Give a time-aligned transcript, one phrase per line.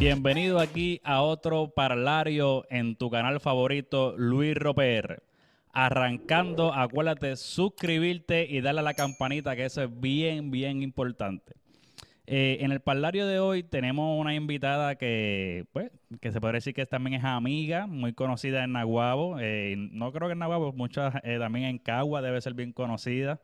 [0.00, 5.22] Bienvenido aquí a otro parlario en tu canal favorito, Luis Roper.
[5.74, 11.52] Arrancando, acuérdate suscribirte y darle a la campanita, que eso es bien, bien importante.
[12.26, 16.72] Eh, en el parlario de hoy tenemos una invitada que, pues, que se puede decir
[16.72, 19.36] que también es amiga, muy conocida en Nahuabo.
[19.38, 23.38] Eh, no creo que en Nahuabo, muchas eh, también en Cagua debe ser bien conocida.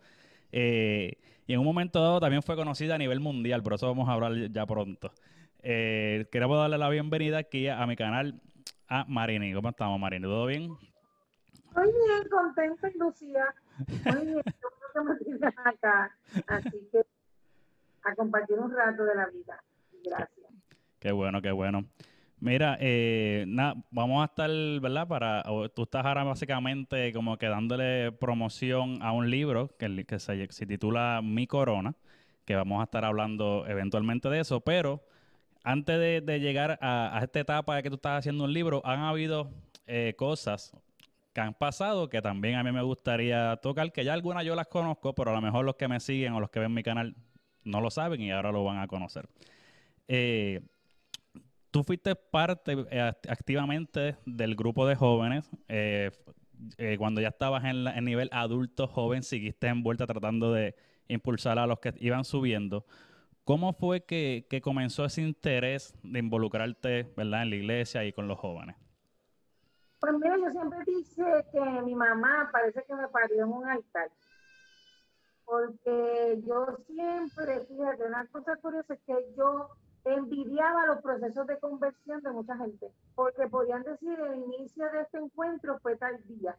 [0.52, 4.14] y en un momento dado también fue conocida a nivel mundial, por eso vamos a
[4.14, 5.12] hablar ya pronto.
[5.68, 8.40] Eh, queremos darle la bienvenida aquí a, mi canal
[8.86, 9.52] a Marini.
[9.52, 10.22] ¿Cómo estamos, Marini?
[10.22, 10.68] ¿Todo bien?
[10.68, 13.52] Muy bien, contenta y Lucía.
[14.04, 14.42] Muy bien,
[14.94, 16.16] que me tienes acá.
[16.46, 17.00] Así que
[18.04, 19.60] a compartir un rato de la vida.
[20.04, 20.46] Gracias.
[21.00, 21.84] Qué bueno, qué bueno.
[22.38, 23.44] Mira, eh,
[23.90, 25.08] vamos a estar, ¿verdad?
[25.08, 25.42] Para,
[25.74, 30.66] tú estás ahora básicamente como que dándole promoción a un libro que, que se, se,
[30.66, 31.96] titula Mi Corona,
[32.44, 35.02] que vamos a estar hablando eventualmente de eso, pero
[35.66, 39.50] antes de, llegar a, esta etapa de que tú estás haciendo un libro, han habido
[39.88, 40.72] eh, cosas
[41.32, 44.68] que han pasado que también a mí me gustaría tocar, que ya algunas yo las
[44.68, 47.16] conozco, pero a lo mejor los que me siguen o los que ven mi canal
[47.64, 49.28] no lo saben y ahora lo van a conocer.
[50.06, 50.60] Eh,
[51.72, 55.50] tú fuiste parte eh, activamente del grupo de jóvenes.
[56.96, 60.76] cuando ya estabas en el nivel adulto joven, seguiste envuelta tratando de
[61.08, 62.86] impulsar a los que iban subiendo.
[63.46, 67.44] ¿Cómo fue que, comenzó ese interés de involucrarte ¿verdad?
[67.44, 68.74] en la iglesia y con los jóvenes?
[70.00, 71.22] Pues mira, yo siempre dice
[71.52, 74.10] que mi mamá parece que me parió en un altar.
[75.44, 79.68] Porque yo siempre, fíjate, una cosa curiosa es que yo
[80.04, 82.90] envidiaba los procesos de conversión de mucha gente.
[83.14, 86.56] Porque podían decir, el inicio de este encuentro fue tal día.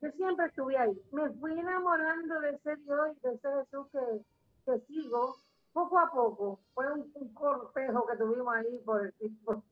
[0.00, 1.00] Yo siempre estuve ahí.
[1.12, 4.24] Me fui enamorando de ese Dios y de ese Jesús que,
[4.66, 5.36] que sigo
[5.72, 9.64] poco a poco, fue un, cortejo que tuvimos ahí por el, tiempo.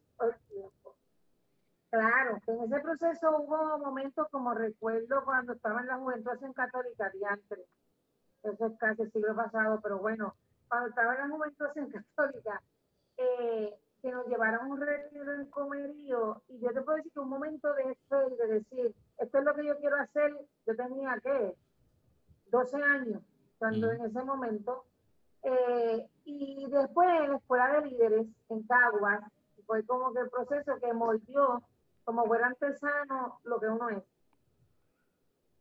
[1.91, 7.11] Claro, en ese proceso hubo momentos como recuerdo cuando estaba en la juventud en católica,
[7.11, 7.67] diantre.
[8.43, 10.35] Eso es casi el siglo pasado, pero bueno,
[10.69, 12.63] cuando estaba en la juventud en católica,
[13.17, 17.29] eh, que nos llevaron un retiro en comerío, y yo te puedo decir que un
[17.29, 20.35] momento de fe de decir, esto es lo que yo quiero hacer,
[20.67, 21.55] yo tenía, ¿qué?
[22.47, 23.23] 12 años,
[23.59, 24.87] cuando en ese momento
[25.43, 29.21] eh, y después en la escuela de líderes en Caguas,
[29.67, 31.63] fue como que el proceso que moldeó
[32.05, 34.03] como buen artesano lo que uno es.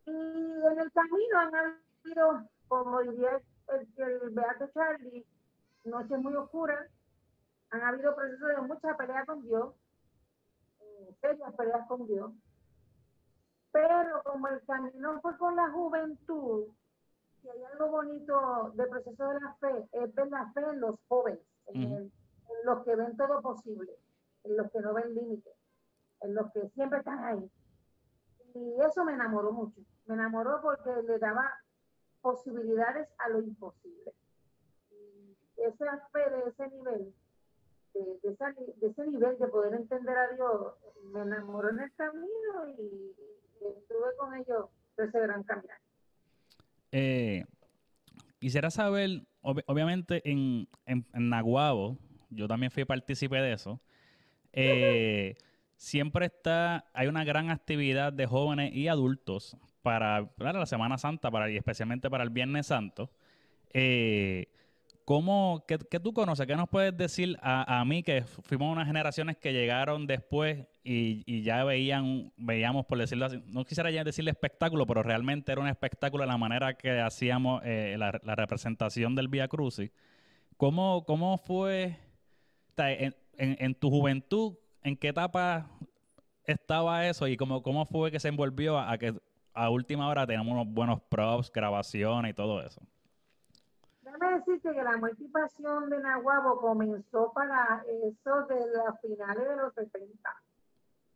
[0.05, 5.25] Y en el camino han habido, como diría el, el Beato Charlie,
[5.83, 6.89] noches muy oscuras,
[7.71, 9.75] han habido procesos de mucha pelea con Dios,
[11.21, 12.31] serias peleas con Dios,
[13.71, 16.67] pero como el camino fue con la juventud,
[17.41, 20.95] si hay algo bonito del proceso de la fe, es ver la fe en los
[21.07, 22.11] jóvenes, en,
[22.65, 23.95] los que ven todo posible,
[24.43, 25.53] en los que no ven límites,
[26.21, 27.51] en los que siempre están ahí.
[28.53, 29.79] Y eso me enamoró mucho.
[30.07, 31.53] Me enamoró porque le daba
[32.21, 34.13] posibilidades a lo imposible.
[34.91, 37.13] Y esa fe de ese nivel,
[37.93, 40.73] de, ese nivel de poder entender a Dios,
[41.13, 43.15] me enamoró en el camino y,
[43.61, 45.79] estuve con ellos ese gran caminar.
[46.91, 47.45] Eh,
[48.39, 51.97] quisiera saber, obviamente en, en, Naguabo,
[52.29, 53.81] yo también fui partícipe de eso.
[54.53, 55.35] Eh,
[55.75, 61.49] siempre está, hay una gran actividad de jóvenes y adultos para, la Semana Santa para,
[61.49, 63.11] y especialmente para el Viernes Santo.
[63.73, 64.47] Eh,
[65.09, 66.45] ¿Cómo, qué, tú conoces?
[66.45, 71.63] ¿Qué nos puedes decir a, mí que fuimos unas generaciones que llegaron después y, ya
[71.63, 76.27] veían, veíamos, por decirlo así, no quisiera ya decirle espectáculo, pero realmente era un espectáculo
[76.27, 79.89] la manera que hacíamos eh, la, representación del Via Crucis.
[80.57, 81.97] ¿Cómo, ¿Cómo fue
[82.77, 84.57] en, tu juventud?
[84.83, 85.71] ¿En qué etapa
[86.43, 89.15] estaba eso y cómo, cómo fue que se envolvió a, que
[89.55, 92.79] a última hora teníamos unos buenos props, grabaciones y todo eso?
[94.11, 99.73] Déjame decirte que la multiplicación de Nahuabo comenzó para eso de las finales de los
[99.75, 100.41] 70.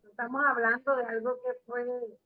[0.03, 2.19] estamos hablando de algo que fue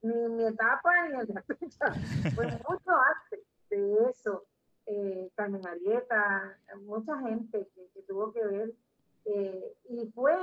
[0.00, 1.92] ni mi etapa ni el fecha.
[2.34, 4.44] Fue mucho antes de eso.
[4.86, 8.72] Eh, Carmen Arieta, mucha gente que, tuvo que ver.
[9.26, 10.34] Eh, y fue,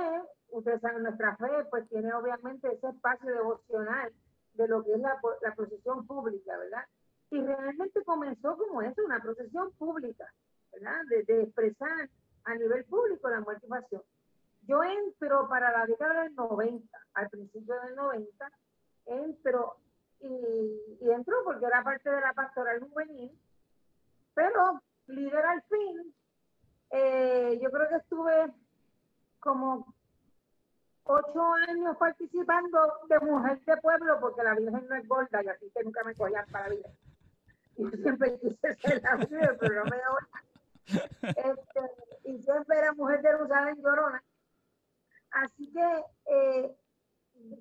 [0.50, 4.12] ustedes saben, nuestra fe, pues tiene obviamente ese espacio devocional
[4.54, 6.84] de lo que es la, la procesión pública, ¿verdad?
[7.32, 10.30] Y realmente comenzó como eso, una procesión pública,
[10.70, 11.00] ¿verdad?
[11.08, 12.10] De, expresar
[12.44, 14.02] a nivel público la pasión.
[14.68, 18.50] Yo entro para la década del 90, al principio del 90,
[19.06, 19.76] entro
[20.20, 23.32] y, y entro porque era parte de la pastoral juvenil,
[24.34, 26.14] pero líder al fin,
[26.90, 28.52] eh, yo creo que estuve
[29.40, 29.94] como
[31.04, 35.70] ocho años participando de mujer de pueblo, porque la Virgen no es gorda y así
[35.74, 36.88] que nunca me cogían para la vida.
[37.76, 40.28] Y siempre quise ser la Virgen, pero no me da
[41.20, 41.80] este,
[42.24, 44.22] y siempre era mujer de en Llorona.
[45.30, 46.76] Así que eh,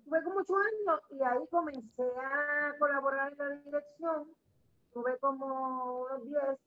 [0.04, 4.36] tuve como ocho años y ahí comencé a colaborar en la dirección.
[4.94, 6.60] Tuve como unos diez.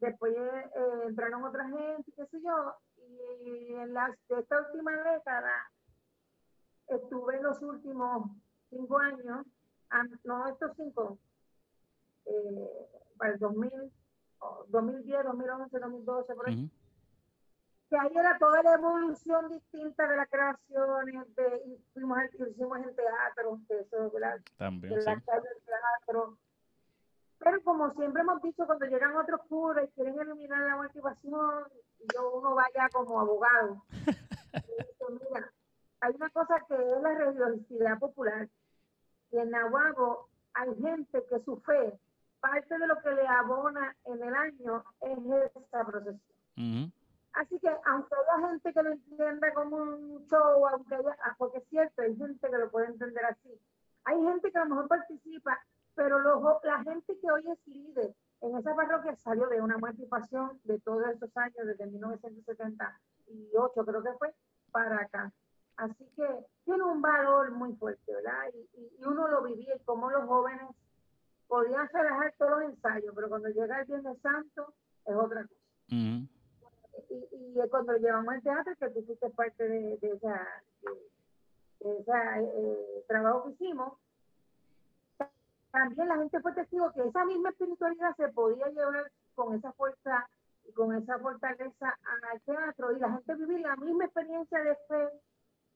[0.00, 5.72] Después eh, entraron otra gente, qué sé yo, y en las, de esta última década
[6.86, 8.30] estuve los últimos
[8.70, 9.44] cinco años,
[10.22, 11.18] no estos cinco,
[12.28, 13.70] eh, para el 2000,
[14.68, 16.70] 2010, 2011, 2012, por ahí.
[17.90, 23.58] Que ahí era toda la evolución distinta de las creaciones, de, fuimos, hicimos en teatro,
[23.68, 24.40] de eso, ¿verdad?
[24.58, 26.36] También, de la calle del teatro.
[27.38, 31.64] Pero como siempre hemos dicho, cuando llegan otros curas y quieren eliminar la motivación,
[32.14, 33.84] yo uno vaya como abogado.
[35.08, 35.52] mira,
[36.00, 38.48] hay una cosa que es la religiosidad popular.
[39.30, 41.98] Y en Nahuabo hay gente que su fe,
[42.40, 45.18] parte de lo que le abona en el año es
[45.54, 46.92] esa procesión.
[47.34, 51.58] Así que aunque haya gente que lo entienda como un show, aunque haya, ah, porque
[51.58, 53.60] es cierto, hay gente que lo puede entender así.
[54.04, 55.58] Hay gente que a lo mejor participa,
[55.94, 56.18] pero
[56.64, 60.78] la gente que hoy es líder en esa parroquia salió de una y pasión de
[60.80, 64.32] todos esos años, desde 1978 creo que fue,
[64.70, 65.32] para acá.
[65.76, 66.26] Así que
[66.64, 68.48] tiene un valor muy fuerte, ¿verdad?
[68.54, 68.68] Y,
[69.04, 70.68] uno lo vivía y como los jóvenes
[71.48, 74.74] podían relajar todos los ensayos, pero cuando llega el Viernes Santo
[75.06, 75.60] es otra cosa.
[75.88, 76.28] y,
[77.32, 80.46] y, cuando llevamos al teatro, que tú fuiste parte de, de esa,
[81.80, 82.04] de,
[82.44, 83.94] eh, trabajo que hicimos,
[85.70, 90.28] también la gente fue testigo que esa misma espiritualidad se podía llevar con esa fuerza
[90.64, 91.98] y con esa fortaleza
[92.32, 92.92] al teatro.
[92.92, 95.08] Y la gente vivir la misma experiencia de fe,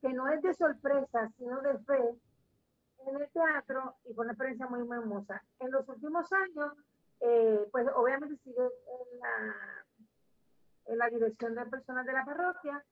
[0.01, 2.19] que no es de sorpresa, sino de fe
[3.07, 5.43] en el teatro y fue una experiencia muy, muy hermosa.
[5.59, 6.73] En los últimos años,
[7.21, 9.85] eh, pues obviamente sigue en la,
[10.87, 12.85] en la dirección de personas de la parroquia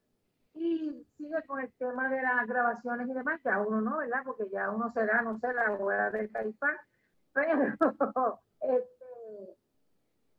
[0.55, 4.23] y sigue con el tema de las grabaciones y demás, ya uno no, ¿verdad?
[4.25, 6.77] Porque ya uno será, no sé, la abogada del Caifán,
[7.33, 9.57] pero este,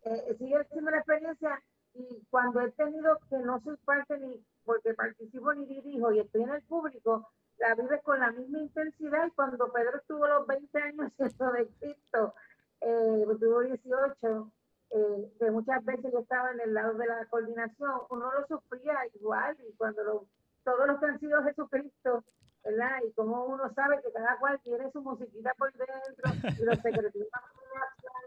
[0.04, 1.62] eh, sigue siendo la experiencia
[1.94, 6.44] y cuando he tenido que no soy parte ni porque participo ni dirijo y estoy
[6.44, 7.30] en el público,
[7.62, 11.68] la vives con la misma intensidad y cuando Pedro estuvo los 20 años eso de
[11.80, 12.34] Cristo,
[12.82, 14.52] eh, tuvo 18,
[14.90, 18.98] eh, que muchas veces yo estaba en el lado de la coordinación, uno lo sufría
[19.14, 20.28] igual y cuando
[20.64, 22.24] todos los que han sido Jesucristo
[22.64, 23.00] ¿verdad?
[23.08, 27.28] Y como uno sabe que cada cual tiene su musiquita por dentro y los secretos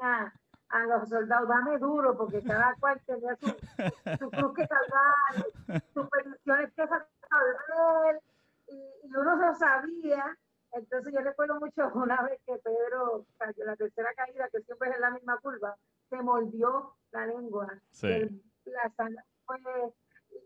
[0.01, 0.33] a,
[0.87, 6.73] los soldados, dame duro, porque cada cual tenía su, su cruz que salvar, sus peticiones
[6.73, 8.21] que salvar,
[8.69, 10.37] y, y uno lo sabía.
[10.73, 14.97] Entonces yo recuerdo mucho una vez que Pedro cayó la tercera caída, que siempre es
[14.97, 15.77] en la misma curva,
[16.11, 17.69] se mordió la lengua.
[17.91, 18.29] Sí.
[18.65, 18.93] la
[19.47, 19.59] fue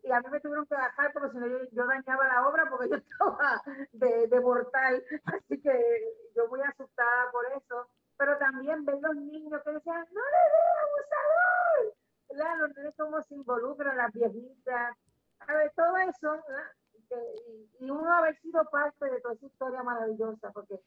[0.02, 2.88] y a mí me tuvieron que bajar porque si no yo, dañaba la obra porque
[2.90, 3.62] yo estaba
[3.92, 9.62] de, de, mortal, así que yo muy asustada por eso, pero también ver los niños
[9.64, 11.96] que decían, no le den abusador,
[12.30, 12.58] ¿verdad?
[12.58, 14.96] Los niños como se involucran, las viejitas,
[15.40, 16.42] a ver, todo eso,
[17.10, 20.80] y, y, uno haber sido parte de toda esa historia maravillosa, porque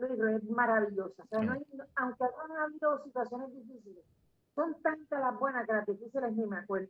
[0.00, 1.66] Luis es maravillosa, o sea, no hay,
[1.96, 4.04] aunque hayan habido situaciones difíciles,
[4.54, 6.88] son tantas las buenas que las difíciles ni me acuerdo.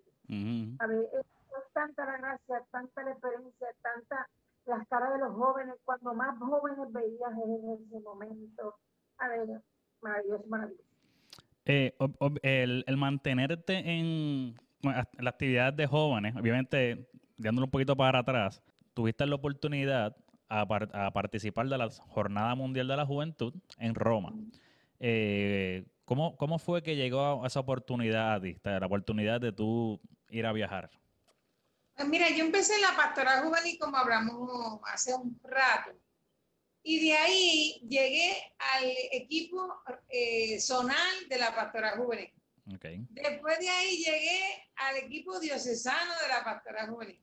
[0.79, 1.27] A ver, es,
[1.73, 4.29] tanta la gracia, tanta la experiencia, tanta
[4.67, 8.75] las caras de los jóvenes, cuando más jóvenes veías en ese momento.
[9.19, 9.63] A ver,
[10.03, 10.85] maravilloso, maravilloso.
[11.65, 11.95] Eh,
[12.43, 18.63] el, el, mantenerte en la actividad de jóvenes, obviamente, dándolo un poquito para atrás,
[18.95, 20.17] tuviste la oportunidad
[20.49, 24.35] a, a participar de la Jornada Mundial de la Juventud en Roma.
[25.01, 30.01] Eh, ¿Cómo, ¿Cómo fue que llegó a esa oportunidad a ti, la oportunidad de tú
[30.31, 30.91] ir a viajar?
[31.95, 35.91] Pues mira, yo empecé en la pastoral juvenil como hablamos hace un rato.
[36.83, 42.33] Y de ahí llegué al equipo eh, zonal de la pastoral juvenil.
[42.77, 43.05] Okay.
[43.11, 44.41] Después de ahí llegué
[44.77, 47.21] al equipo diocesano de la pastoral juvenil.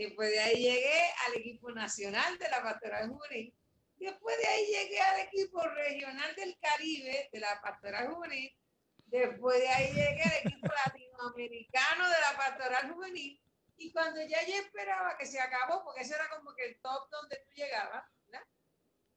[0.00, 3.54] Después de ahí llegué al equipo nacional de la pastoral juvenil.
[3.98, 8.50] Después de ahí llegué al equipo regional del Caribe de la Pastoral Juvenil.
[8.96, 13.42] Después de ahí llegué al equipo latinoamericano de la Pastoral Juvenil.
[13.76, 17.10] Y cuando ya yo esperaba que se acabó, porque ese era como que el top
[17.10, 18.46] donde tú llegabas, ¿verdad?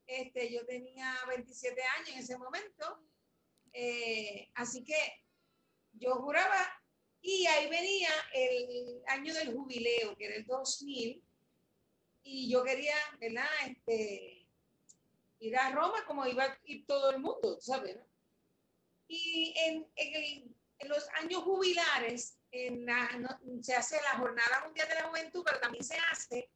[0.05, 3.07] Este, yo tenía 27 años en ese momento.
[3.71, 5.23] Eh, así que
[5.93, 6.82] yo juraba
[7.25, 11.23] Y ahí venía el año del jubileo, que era el 2000,
[12.23, 13.47] y yo quería, ¿verdad?
[13.65, 14.45] Este,
[15.39, 17.97] ir a Roma como iba a ir todo el mundo, ¿sabes?
[19.07, 23.09] Y en, en, en, los años jubilares en la,
[23.61, 26.51] se hace la Jornada Mundial de la Juventud, pero también se hace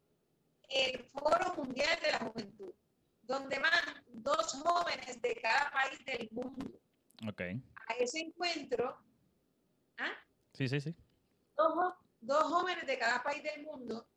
[0.68, 2.74] el Foro Mundial de la Juventud,
[3.22, 6.78] donde van dos jóvenes de cada país del mundo.
[7.30, 7.62] Okay.
[7.88, 8.98] A ese encuentro.
[9.98, 10.27] ¿ah?
[10.58, 10.96] Sí, sí, sí.
[12.20, 14.10] Dos, jóvenes de cada país del mundo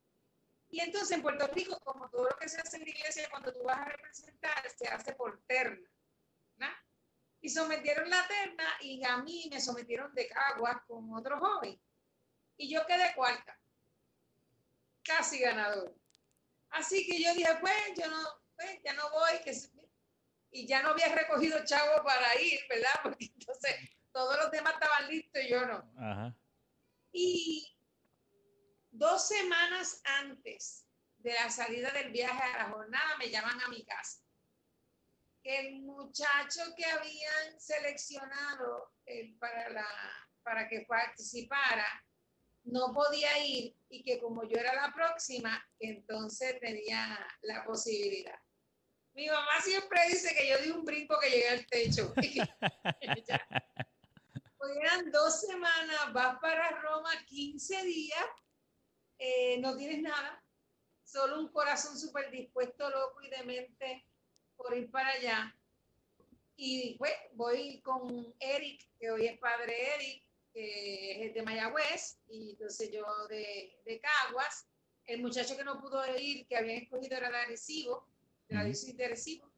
[0.71, 3.53] y entonces en Puerto Rico, como todo lo que se hace en la iglesia, cuando
[3.53, 5.91] tú vas a representar, se hace por terna.
[6.57, 6.69] ¿no?
[7.43, 11.79] Y sometieron la terna y a mí me sometieron de caguas con otro joven.
[12.57, 13.59] Y yo quedé cuarta.
[15.03, 15.95] Casi ganador.
[16.71, 18.23] Así que yo dije, pues, yo no,
[18.57, 19.41] pues, ya no voy.
[19.45, 19.53] Que...
[20.53, 22.95] Y ya no había recogido chavo para ir, ¿verdad?
[23.03, 25.93] Porque entonces todos los demás estaban listos y yo no.
[25.99, 26.37] Ajá.
[27.13, 27.81] Y
[28.93, 30.85] Dos semanas antes
[31.19, 34.21] de la salida del viaje a la jornada me llaman a mi casa.
[35.45, 39.87] El muchacho que habían seleccionado eh, para, la,
[40.43, 41.87] para que participara
[42.65, 48.39] no podía ir y que como yo era la próxima, entonces tenía la posibilidad.
[49.15, 52.13] Mi mamá siempre dice que yo di un brinco que llegué al techo.
[54.81, 58.27] eran dos semanas, vas para Roma 15 días
[59.23, 60.43] eh, no tienes nada,
[61.05, 64.07] solo un corazón súper dispuesto, loco y demente
[64.57, 65.55] por ir para allá.
[66.57, 70.25] Y pues voy con Eric, que hoy es padre Eric,
[70.55, 74.67] que es de Mayagüez, y entonces yo de, de Caguas.
[75.05, 78.09] El muchacho que no pudo ir, que habían escogido era de Arecibo,
[78.49, 79.53] de la de Arecibo.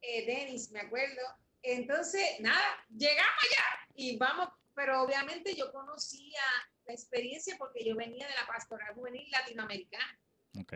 [0.00, 1.22] Eh, Denis, me acuerdo.
[1.62, 6.42] Entonces, nada, llegamos ya y vamos, pero obviamente yo conocía
[6.86, 10.18] la experiencia porque yo venía de la pastoral juvenil latinoamericana.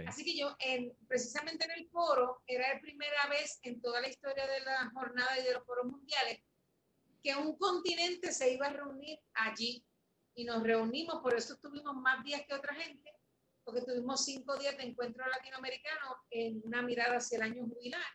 [0.06, 4.08] Así que yo, en, precisamente en el foro, era la primera vez en toda la
[4.08, 6.40] historia de la jornada y de los foros mundiales
[7.22, 9.84] que un continente se iba a reunir allí.
[10.34, 13.12] Y nos reunimos, por eso tuvimos más días que otra gente,
[13.64, 18.06] porque tuvimos cinco días de encuentro latinoamericano en una mirada hacia el año jubilar.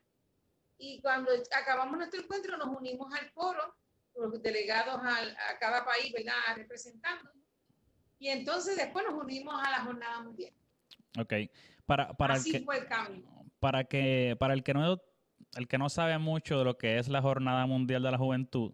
[0.77, 3.75] Y cuando acabamos nuestro encuentro, nos unimos al foro,
[4.15, 7.31] los delegados a cada país, ¿verdad?, representando
[8.23, 10.53] y entonces después nos unimos a la jornada mundial.
[11.19, 11.33] Ok.
[11.85, 13.25] Para, para Así el que, fue el cambio.
[13.59, 15.01] Para, que, para el que no
[15.57, 18.71] el que no sabe mucho de lo que es la Jornada Mundial de la Juventud,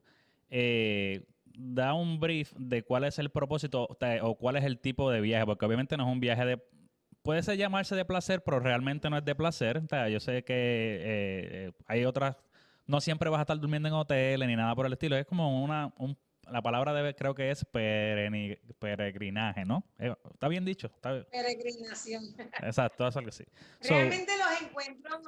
[0.51, 3.89] eh, da un brief de cuál es el propósito
[4.21, 6.63] o cuál es el tipo de viaje, porque obviamente no es un viaje de...
[7.23, 9.81] Puede ser llamarse de placer, pero realmente no es de placer.
[10.11, 12.37] yo sé que eh, eh, hay otras...
[12.89, 15.15] No siempre vas a estar durmiendo en hoteles ni nada por el estilo.
[15.15, 16.17] Es como una, un
[16.49, 17.63] la palabra debe, creo que es
[18.79, 19.83] peregrinaje, ¿no?
[19.99, 20.87] Eh, está bien dicho.
[20.87, 21.23] Está...
[21.25, 22.23] Peregrinación.
[22.63, 23.45] Exacto, eso es que sí.
[23.81, 25.21] Realmente los encuentros,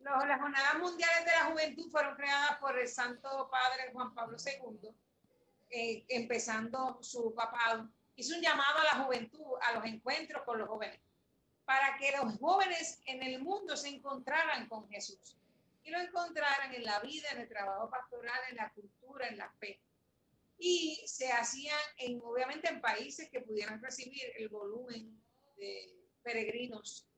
[0.00, 4.36] los, las jornadas mundiales de la juventud fueron creadas por el Santo Padre Juan Pablo
[4.38, 4.90] II,
[5.70, 7.88] eh, empezando su papado.
[8.16, 11.00] Hizo un llamado a la juventud, a los encuentros con los jóvenes,
[11.64, 15.39] para que los jóvenes en el mundo se encontraran con Jesús
[15.90, 19.50] y lo encontraran en la vida, en el trabajo pastoral, en la cultura, en la
[19.58, 19.82] fe
[20.60, 25.18] y se hacían en, obviamente en países que pudieran recibir el volumen
[25.56, 27.08] de peregrinos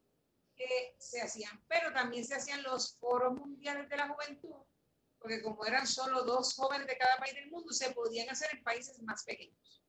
[0.55, 4.55] que se hacían, pero también se hacían los foros mundiales de la juventud,
[5.19, 8.63] porque como eran solo dos jóvenes de cada país del mundo, se podían hacer en
[8.63, 9.83] países más pequeños.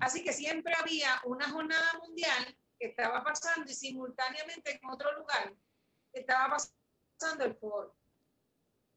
[0.00, 5.54] Así que siempre había una jornada mundial que estaba pasando y simultáneamente en otro lugar
[6.12, 6.56] estaba
[7.18, 7.94] pasando el foro.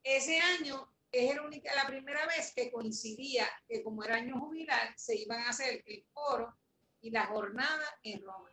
[0.08, 4.94] Ese año es la, única, la primera vez que coincidía que como era año jubilar,
[4.96, 6.58] se iban a hacer el foro
[7.02, 8.50] y la jornada en Roma.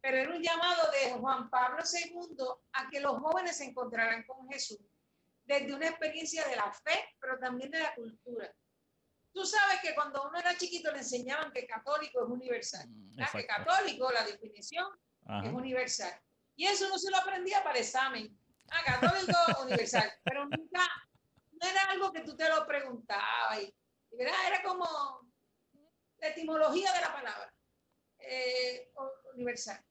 [0.00, 2.44] Pero era un llamado de Juan Pablo II
[2.74, 4.78] a que los jóvenes se encontraran con Jesús
[5.44, 8.54] desde una experiencia de la fe, pero también de la cultura.
[9.32, 12.88] Tú sabes que cuando uno era chiquito le enseñaban que católico es universal.
[12.88, 14.86] Mm, que católico, la definición,
[15.42, 16.12] es universal.
[16.54, 18.38] Y eso no se lo aprendía para el examen.
[18.84, 20.10] Católico universal.
[20.24, 20.80] Pero nunca
[21.50, 23.60] no era algo que tú te lo preguntabas.
[23.60, 23.74] Y,
[24.18, 24.86] Era como
[26.18, 27.54] la etimología de la palabra
[28.18, 28.92] eh,
[29.34, 29.84] universal.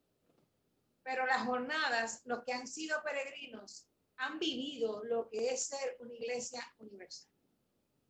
[1.04, 6.14] Pero las jornadas, los que han sido peregrinos, han vivido lo que es ser una
[6.14, 7.30] iglesia universal.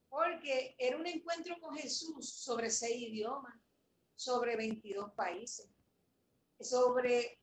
[0.10, 3.56] Porque era un encuentro con Jesús sobre seis idiomas,
[4.16, 5.70] sobre 22 países,
[6.60, 7.41] sobre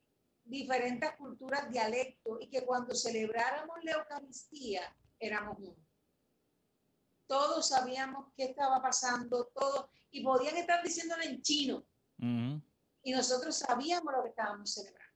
[0.49, 5.77] diferentes culturas, dialectos, y que cuando celebráramos la Eucaristía éramos uno.
[7.27, 11.87] todos sabíamos qué estaba pasando, todo, y podían estar diciéndolo en chino.
[13.03, 15.15] Y nosotros sabíamos lo que estábamos celebrando.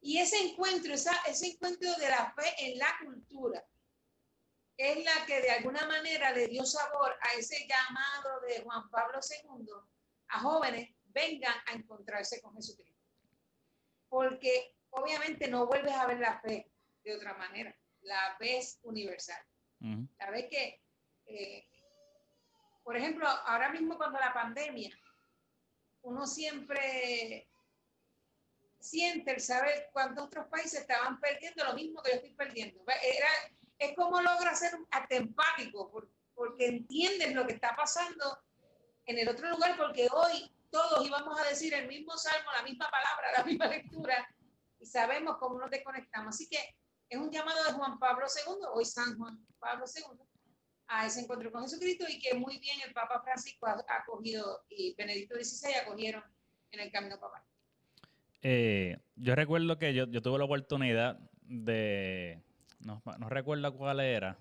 [0.00, 3.62] Y ese encuentro, esa, ese encuentro de la fe en la cultura,
[4.78, 9.20] es la que de alguna manera le dio sabor a ese llamado de Juan Pablo
[9.22, 9.66] II
[10.28, 12.89] a jóvenes, vengan a encontrarse con Jesucristo.
[14.10, 16.70] Porque obviamente no vuelves a ver la fe
[17.04, 17.74] de otra manera.
[18.02, 19.42] La fe es universal.
[19.80, 20.06] Ujú.
[20.18, 20.82] La vez que,
[21.26, 21.66] eh,
[22.84, 24.90] por ejemplo, ahora mismo cuando la pandemia,
[26.02, 27.48] uno siempre
[28.78, 32.82] siente el saber cuántos otros países estaban perdiendo lo mismo que yo estoy perdiendo.
[33.02, 33.28] Era,
[33.78, 38.42] es como logra ser hasta empático, por- porque entienden lo que está pasando
[39.04, 42.88] en el otro lugar, porque hoy todos íbamos a decir el mismo salmo, la misma
[42.90, 44.28] palabra, la misma lectura,
[44.78, 46.34] y sabemos cómo nos desconectamos.
[46.34, 46.58] Así que
[47.08, 50.18] es un llamado de Juan Pablo II, hoy San Juan Pablo II,
[50.88, 54.94] a ese encuentro con Jesucristo y que muy bien el Papa Francisco ha acogido y
[54.94, 56.22] Benedicto XVI acogieron
[56.72, 57.42] en el camino papal.
[58.42, 62.42] Eh, yo recuerdo que yo, yo tuve la oportunidad de.
[62.80, 64.38] No, no recuerdo cuál era.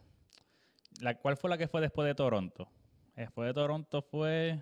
[1.01, 2.69] La, ¿Cuál fue la que fue después de Toronto?
[3.15, 4.61] Después de Toronto fue.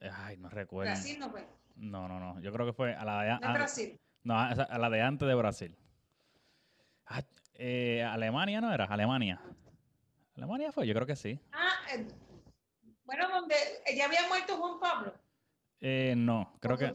[0.00, 0.92] Ay, no recuerdo.
[0.92, 2.40] Brasil no fue, No, no, no.
[2.40, 4.00] Yo creo que fue a la de, no es a- Brasil.
[4.24, 5.76] no, a, la de antes de Brasil.
[7.06, 7.22] Ah,
[7.54, 9.40] eh, Alemania no era, Alemania.
[10.36, 11.40] Alemania fue, yo creo que sí.
[11.52, 12.06] Ah, eh,
[13.04, 13.54] bueno, donde
[13.96, 15.14] ya había muerto Juan Pablo.
[15.80, 16.86] Eh, no, creo que.
[16.86, 16.92] Eh,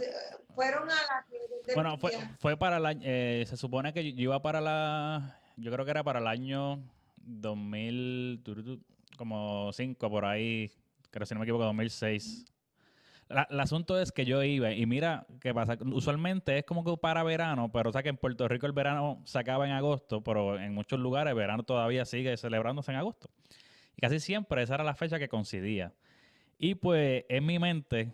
[0.54, 1.26] Fueron a la
[1.66, 5.40] de Bueno, fue, fue para el año, eh, se supone que yo iba para la,
[5.58, 6.80] yo creo que era para el año
[7.18, 8.80] 2000, turutu,
[9.18, 10.72] como 5 por ahí,
[11.10, 12.46] creo si no me equivoco, 2006.
[13.30, 16.96] La- el asunto es que yo iba y mira qué pasa, usualmente es como que
[16.98, 20.22] para verano, pero o sea que en Puerto Rico el verano se acaba en agosto,
[20.22, 23.30] pero en muchos lugares el verano todavía sigue celebrándose en agosto.
[23.96, 25.94] Y casi siempre esa era la fecha que coincidía.
[26.58, 28.12] Y pues en mi mente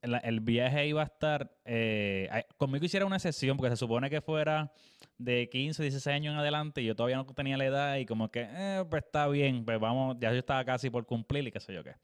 [0.00, 4.72] el viaje iba a estar, eh, conmigo hiciera una sesión, porque se supone que fuera
[5.18, 8.28] de 15, 16 años en adelante y yo todavía no tenía la edad y como
[8.30, 11.60] que, eh, pues está bien, pues vamos, ya yo estaba casi por cumplir y qué
[11.60, 11.94] sé yo qué.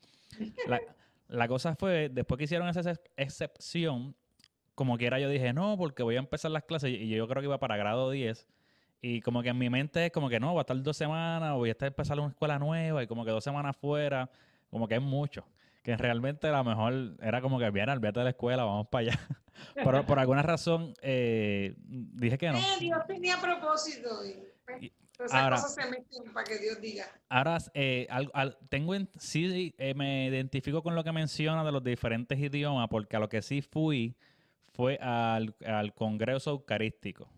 [1.28, 4.14] La cosa fue, después que hicieron esa ex- excepción,
[4.74, 7.46] como quiera yo dije, no, porque voy a empezar las clases y yo creo que
[7.46, 8.46] iba para grado 10.
[9.00, 11.54] Y como que en mi mente es como que no, va a estar dos semanas,
[11.54, 14.28] voy a estar empezando una escuela nueva y como que dos semanas fuera,
[14.70, 15.44] como que es mucho.
[15.82, 19.02] Que realmente a lo mejor era como que bien, olvídate de la escuela, vamos para
[19.10, 19.20] allá.
[19.74, 22.58] Pero por alguna razón eh, dije que no.
[22.58, 24.08] Eh, Dios tenía propósito.
[24.76, 24.92] Pues,
[25.30, 27.04] esas ahora- cosas se meten para que Dios diga.
[27.28, 31.72] Ahora, eh, al- al- tengo en, sí eh, me identifico con lo que menciona de
[31.72, 34.14] los diferentes idiomas, porque a lo que sí fui
[34.74, 37.28] fue al, al Congreso Eucarístico.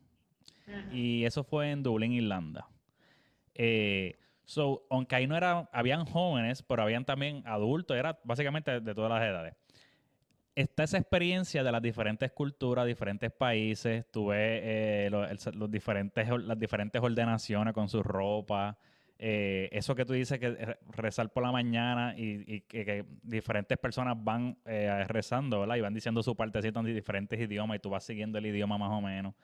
[0.92, 2.68] Y eso fue en Dublín, Irlanda.
[3.54, 8.94] Eh, so, aunque ahí no era, habían jóvenes, pero habían también adultos, era básicamente de
[8.94, 9.54] todas las edades.
[10.60, 14.36] Está esa experiencia de las diferentes culturas, diferentes países, tuve
[15.06, 18.76] eh, los diferentes, las diferentes ordenaciones con su ropa,
[19.18, 24.16] eh, eso que tú dices que re- rezar por la mañana y, que, diferentes personas
[24.22, 25.76] van eh, rezando, ¿verdad?
[25.76, 28.90] Y van diciendo su partecita en diferentes idiomas y tú vas siguiendo el idioma más
[28.90, 29.34] o menos.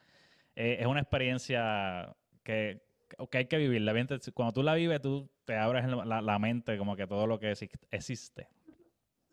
[0.55, 2.83] Eh, es una experiencia que,
[3.31, 3.94] que hay que vivirla.
[4.35, 7.52] Cuando tú la vives, tú te abres la, la mente como que todo lo que
[7.52, 8.48] exi- existe.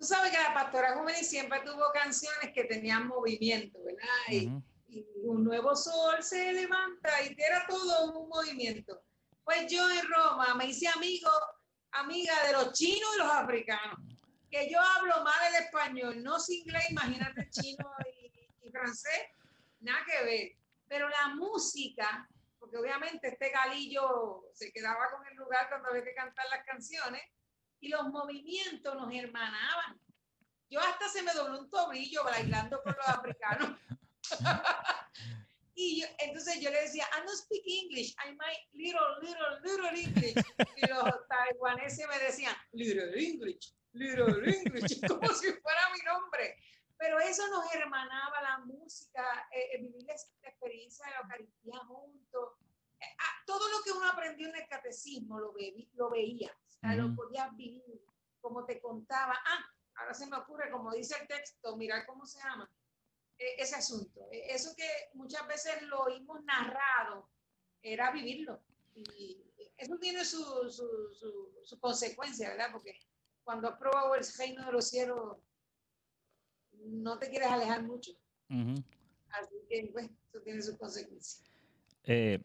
[0.04, 4.10] Tú sabes que la pastora juvenil siempre tuvo canciones que tenían movimiento, ¿verdad?
[4.28, 4.64] Y, Ujú.
[4.90, 9.02] y un nuevo sol se levanta y era todo un movimiento.
[9.46, 11.30] Pues yo en Roma me hice amigo,
[11.92, 13.98] amiga de los chinos y los africanos.
[14.52, 19.22] Que yo hablo mal el español, no sé inglés, imagínate chino y, y francés,
[19.80, 20.52] nada que ver.
[20.86, 22.28] Pero la música,
[22.60, 27.22] porque obviamente este galillo se quedaba con el lugar cuando había que cantar las canciones,
[27.84, 30.00] y los movimientos nos hermanaban.
[30.70, 33.78] Yo hasta se me dobló un tobillo bailando con los africanos.
[35.76, 40.46] y entonces yo le decía, I don't speak English, I might little, little, little English.
[40.78, 46.56] Y los taiwaneses me decían, little English, little English, como si fuera mi nombre.
[46.98, 50.14] Pero eso nos hermanaba la música, eh, eh, vivir la
[50.50, 52.54] experiencia de la Eucaristía juntos.
[53.46, 57.14] Todo lo que uno aprendió en el catecismo lo, veí- lo veía, o sea, lo
[57.16, 58.02] podías vivir,
[58.42, 59.34] como te contaba.
[59.46, 62.70] Ah, ahora se me ocurre, como dice el texto, mirar cómo se llama
[63.38, 64.28] eh, ese asunto.
[64.32, 67.30] Eh, Eso que muchas veces lo oímos narrado,
[67.82, 68.62] era vivirlo.
[68.96, 69.44] Y
[69.78, 70.38] eso tiene su,
[70.70, 72.70] su, su, su consecuencia, ¿verdad?
[72.72, 72.98] Porque
[73.44, 75.38] cuando has probado el reino de los cielos,
[76.74, 78.12] no te quieres alejar mucho.
[78.50, 78.84] Ujú.
[79.32, 81.44] Así que, pues, eso tiene sus consecuencias.
[82.04, 82.42] Eh,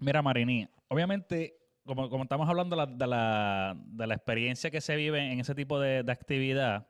[0.00, 1.56] mira, Marini, obviamente
[1.86, 6.88] como, estamos hablando la- de la, experiencia que se vive en ese tipo de, actividad,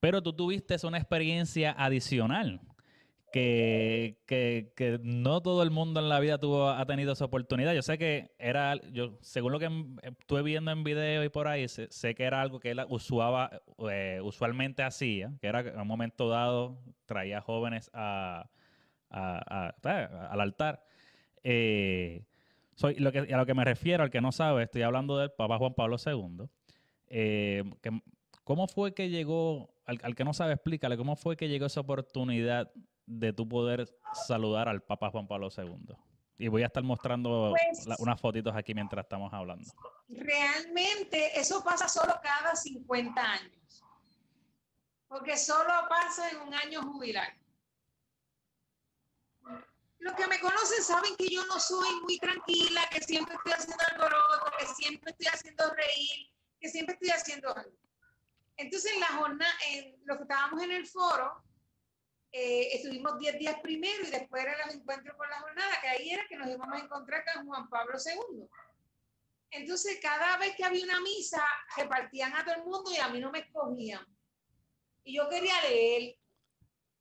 [0.00, 2.60] pero tú tuviste una experiencia adicional
[3.32, 7.72] que, que, que no todo el mundo en la vida tuvo, ha tenido esa oportunidad.
[7.72, 11.48] Yo sé que era, yo según lo que em- estuve viendo en video y por
[11.48, 15.80] ahí, sé, que era algo que él usuaba, eh, usualmente hacía, que era que en
[15.80, 18.50] un momento dado traía jóvenes a-
[19.10, 20.84] al altar.
[21.42, 22.24] Eh,
[22.74, 25.30] soy, lo que, a lo que me refiero, al que no sabe, estoy hablando del
[25.30, 26.46] Papa Juan Pablo II.
[27.08, 28.00] Eh, que-
[28.44, 31.80] ¿Cómo fue que llegó, al, al que no sabe, explícale, cómo fue que llegó esa
[31.80, 32.72] oportunidad
[33.06, 33.88] de tu poder
[34.26, 35.94] saludar al Papa Juan Pablo II?
[36.38, 39.70] Y voy a estar mostrando Pues- la- unas fotitos aquí mientras estamos hablando.
[40.08, 43.84] Realmente eso pasa solo cada 50 años.
[45.06, 47.28] Porque solo pasa en un año jubilar.
[50.02, 53.84] Los que me conocen saben que yo no soy muy tranquila, que siempre estoy haciendo
[53.92, 57.78] alboroto, que siempre estoy haciendo reír, que siempre estoy haciendo algo.
[58.56, 61.44] Entonces, en la jornada, en lo que estábamos en el foro,
[62.32, 66.10] eh, estuvimos 10 días primero y después era los encuentros por la jornada, que ahí
[66.10, 68.48] era que nos íbamos a encontrar con Juan Pablo II.
[69.52, 71.44] Entonces, cada vez que había una misa,
[71.76, 74.04] repartían a todo el mundo y a mí no me escogían.
[75.04, 76.18] Y yo quería leer,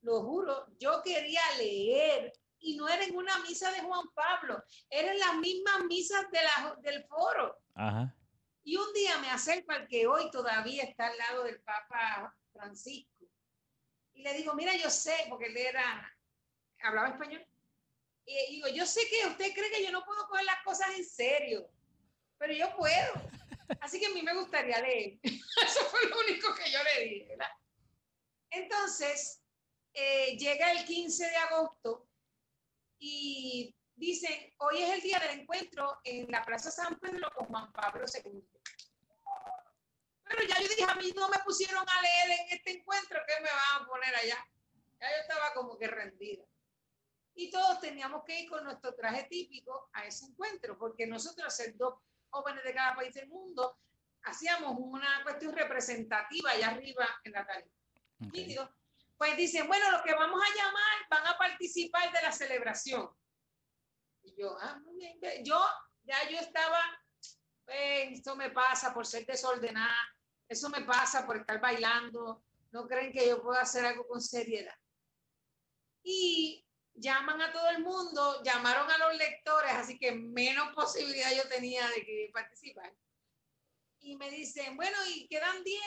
[0.01, 2.31] lo juro, yo quería leer.
[2.61, 6.75] Y no era en una misa de Juan Pablo, eran las mismas misas de la-
[6.81, 7.57] del foro.
[7.75, 8.15] Ajá.
[8.63, 13.25] Y un día me acerco al que hoy todavía está al lado del Papa Francisco.
[14.13, 16.15] Y le digo, mira, yo sé, porque él era,
[16.83, 17.43] hablaba español.
[18.25, 21.03] Y digo, yo sé que usted cree que yo no puedo coger las cosas en
[21.03, 21.67] serio,
[22.37, 23.13] pero yo puedo.
[23.81, 25.17] Así que a mí me gustaría leer.
[25.23, 27.49] Eso fue lo único que yo le dije, ¿verdad?
[28.51, 29.41] Entonces,
[29.93, 32.07] eh, llega el 15 de agosto
[33.03, 37.73] y dicen, hoy es el día del encuentro en la Plaza San Pedro con Juan
[37.73, 38.47] Pablo II.
[40.23, 43.41] Pero ya yo dije, a mí no me pusieron a leer en este encuentro, ¿qué
[43.41, 44.37] me van a poner allá?
[44.99, 46.45] Ya yo estaba como que rendida.
[47.33, 51.75] Y todos teníamos que ir con nuestro traje típico a ese encuentro, porque nosotros, ser
[51.75, 51.95] dos
[52.29, 53.79] jóvenes de cada país del mundo,
[54.21, 57.71] hacíamos una cuestión representativa allá arriba en la tarima.
[58.27, 58.31] ok.
[58.31, 58.80] Nítido.
[59.21, 63.07] Pues dicen, bueno, los que vamos a llamar van a participar de la celebración.
[64.23, 65.19] Y yo, ah, muy bien.
[65.45, 65.63] Yo,
[66.01, 66.79] ya yo estaba,
[67.67, 69.95] "Eh, esto me pasa por ser desordenada,
[70.49, 74.73] eso me pasa por estar bailando, no creen que yo pueda hacer algo con seriedad.
[76.01, 81.47] Y llaman a todo el mundo, llamaron a los lectores, así que menos posibilidad yo
[81.47, 82.91] tenía de que participar.
[83.99, 85.85] Y me dicen, bueno, y quedan 10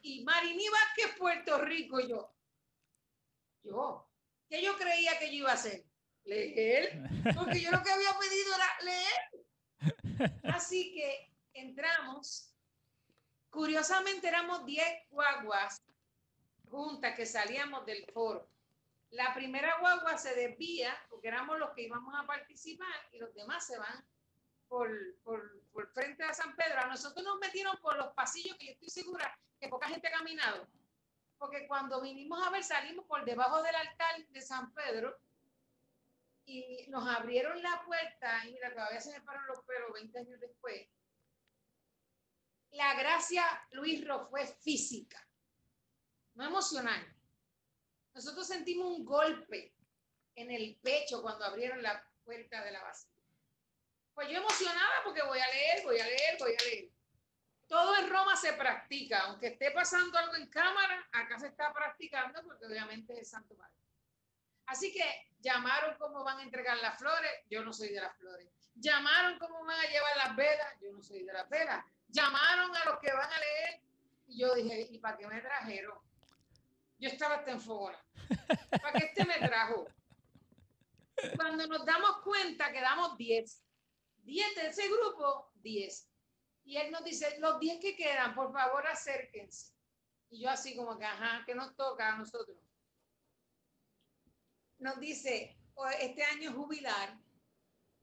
[0.00, 2.34] y Marini Vázquez, Puerto Rico, y yo.
[3.62, 4.08] Yo,
[4.48, 5.84] ¿qué yo creía que yo iba a hacer?
[6.24, 7.02] Leer,
[7.34, 10.32] porque yo lo que había pedido era leer.
[10.54, 12.54] Así que entramos.
[13.50, 15.82] Curiosamente éramos 10 guaguas
[16.70, 18.48] juntas que salíamos del foro.
[19.10, 23.66] La primera guagua se desvía porque éramos los que íbamos a participar y los demás
[23.66, 24.06] se van
[24.68, 24.90] por,
[25.22, 26.80] por, por frente a San Pedro.
[26.80, 30.12] A nosotros nos metieron por los pasillos que yo estoy segura que poca gente ha
[30.12, 30.66] caminado.
[31.42, 35.18] Porque cuando vinimos a ver, salimos por debajo del altar de San Pedro
[36.44, 38.46] y nos abrieron la puerta.
[38.46, 40.88] Y mira, todavía se me paran los pelos 20 años después.
[42.70, 45.28] La gracia, Luis Ro, fue física,
[46.34, 47.04] no emocional.
[48.14, 49.74] Nosotros sentimos un golpe
[50.36, 53.20] en el pecho cuando abrieron la puerta de la basílica.
[54.14, 56.91] Pues yo emocionada porque voy a leer, voy a leer, voy a leer.
[57.72, 62.42] Todo en Roma se practica, aunque esté pasando algo en cámara, acá se está practicando
[62.44, 63.72] porque obviamente es el Santo Padre.
[64.66, 65.02] Así que
[65.40, 68.46] llamaron cómo van a entregar las flores, yo no soy de las flores.
[68.74, 71.82] Llamaron cómo van a llevar las velas, yo no soy de las velas.
[72.08, 73.80] Llamaron a los que van a leer
[74.26, 75.98] y yo dije, ¿y para qué me trajeron?
[76.98, 78.04] Yo estaba hasta en fogona.
[78.82, 79.86] ¿Para qué este me trajo?
[81.36, 83.64] Cuando nos damos cuenta, quedamos 10.
[84.24, 86.11] 10 de ese grupo, 10.
[86.64, 89.72] Y él nos dice, los 10 que quedan, por favor, acérquense.
[90.30, 92.56] Y yo así como que, ajá, que nos toca a nosotros.
[94.78, 97.18] Nos dice, "O- este año jubilar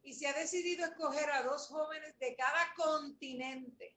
[0.01, 3.95] y se ha decidido escoger a dos jóvenes de cada continente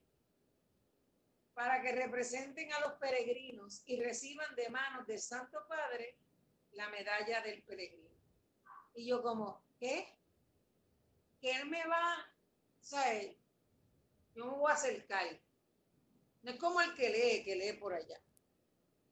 [1.53, 6.17] para que representen a los peregrinos y reciban de manos del Santo Padre
[6.71, 8.09] la medalla del peregrino.
[8.95, 10.17] Y yo como, ¿qué?
[11.39, 12.15] Que él me va,
[12.81, 13.37] ¿sabes?
[14.35, 15.25] Yo me voy a acercar.
[16.41, 18.19] No es como el que lee, que lee por allá.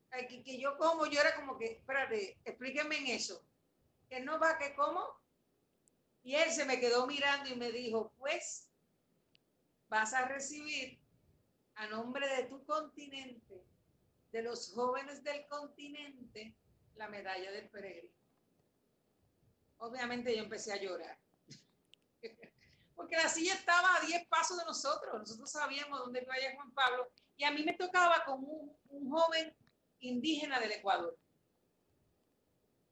[0.10, 3.46] Ay, que, yo como, yo era como que, espérate, explíqueme en eso.
[4.10, 5.08] Que no va, que como.
[6.24, 8.70] Y él se me quedó mirando y me dijo, pues,
[9.88, 11.00] vas a recibir
[11.76, 13.64] a nombre de tu continente,
[14.32, 16.56] de los jóvenes del continente,
[16.96, 18.14] la medalla del peregrino.
[19.78, 21.21] Obviamente yo empecé a llorar.
[23.02, 25.12] Porque la silla estaba a 10 pasos de nosotros.
[25.18, 27.10] Nosotros sabíamos dónde iba a Juan Pablo.
[27.36, 29.56] Y a mí me tocaba con un, un joven
[30.02, 31.18] indígena del Ecuador.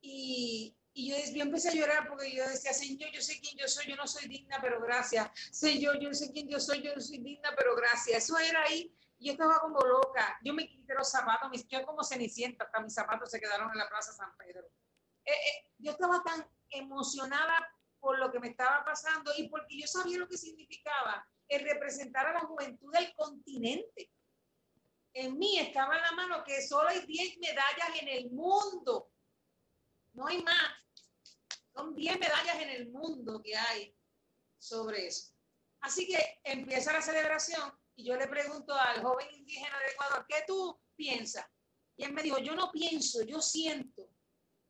[0.01, 3.67] Y, y yo, yo, empecé a llorar porque yo decía, Señor, yo sé quién yo
[3.67, 5.29] soy, yo no soy digna, pero gracias.
[5.51, 8.23] Señor, yo sé quién yo soy, yo no soy digna, pero gracias.
[8.23, 8.91] Eso era ahí.
[9.19, 10.39] Yo estaba como loca.
[10.43, 13.87] Yo me quité los zapatos, yo como cenicienta, hasta mis zapatos se quedaron en la
[13.87, 14.65] Plaza San Pedro.
[15.23, 17.59] Eh, eh, yo estaba tan emocionada
[17.99, 22.27] por lo que me estaba pasando y porque yo sabía lo que significaba el representar
[22.27, 24.11] a la juventud del continente.
[25.13, 29.09] En mí estaba la mano que solo hay 10 medallas en el mundo
[30.13, 30.71] no hay más.
[31.73, 33.95] Son 10 medallas en el mundo que hay
[34.57, 35.33] sobre eso.
[35.81, 40.43] Así que empieza la celebración y yo le pregunto al joven indígena de Ecuador, ¿qué
[40.45, 41.45] tú piensas?
[41.95, 44.09] Y él me dijo, yo no pienso, yo siento.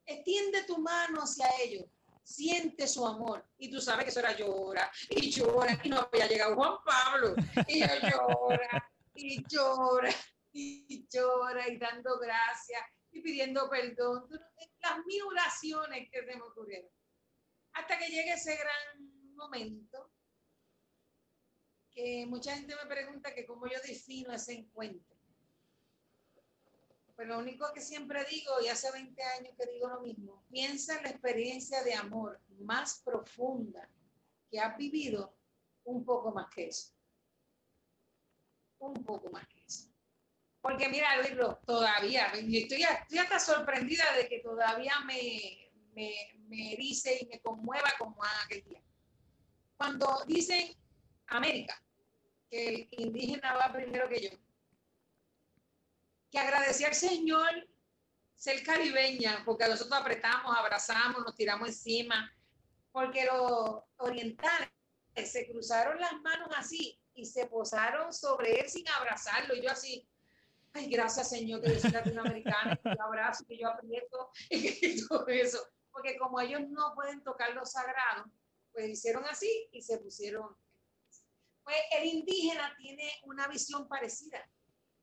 [0.05, 1.85] Extiende tu mano hacia ellos,
[2.29, 3.45] siente su amor.
[3.57, 5.79] Y tú sabes que eso era llora y llora.
[5.83, 7.35] Y no había llegado Juan Pablo.
[7.67, 10.09] Y yo llora y llora
[10.51, 14.27] y llora y dando gracias y pidiendo perdón.
[14.81, 16.89] Las mil oraciones que se me ocurrieron.
[17.73, 20.11] Hasta que llegue ese gran momento
[21.91, 25.08] que mucha gente me pregunta que cómo yo defino ese encuentro.
[27.19, 30.95] Pues lo único que siempre digo, y hace 20 años que digo lo mismo, piensa
[30.95, 33.89] en la experiencia de amor más profunda
[34.49, 35.35] que has vivido
[35.83, 36.93] un poco más que eso.
[38.77, 39.65] Un poco más que
[40.61, 46.13] porque mira, Luis, todavía, estoy, estoy hasta sorprendida de que todavía me, me,
[46.47, 48.81] me erice y me conmueva como aquel día.
[49.75, 50.73] Cuando dicen
[51.27, 51.83] América,
[52.49, 54.29] que el indígena va primero que yo,
[56.31, 57.67] que agradecer al Señor
[58.35, 62.31] ser caribeña, porque nosotros apretamos, abrazamos, nos tiramos encima,
[62.91, 64.69] porque los orientales
[65.25, 70.07] se cruzaron las manos así y se posaron sobre él sin abrazarlo, y yo así,
[70.73, 75.27] ay, gracias Señor, que yo soy latinoamericana, que yo abrazo, que yo aprieto, y todo
[75.27, 75.59] eso.
[75.91, 78.31] Porque como ellos no pueden tocar lo sagrado,
[78.71, 80.55] pues hicieron así y se pusieron.
[81.63, 84.49] Pues el indígena tiene una visión parecida.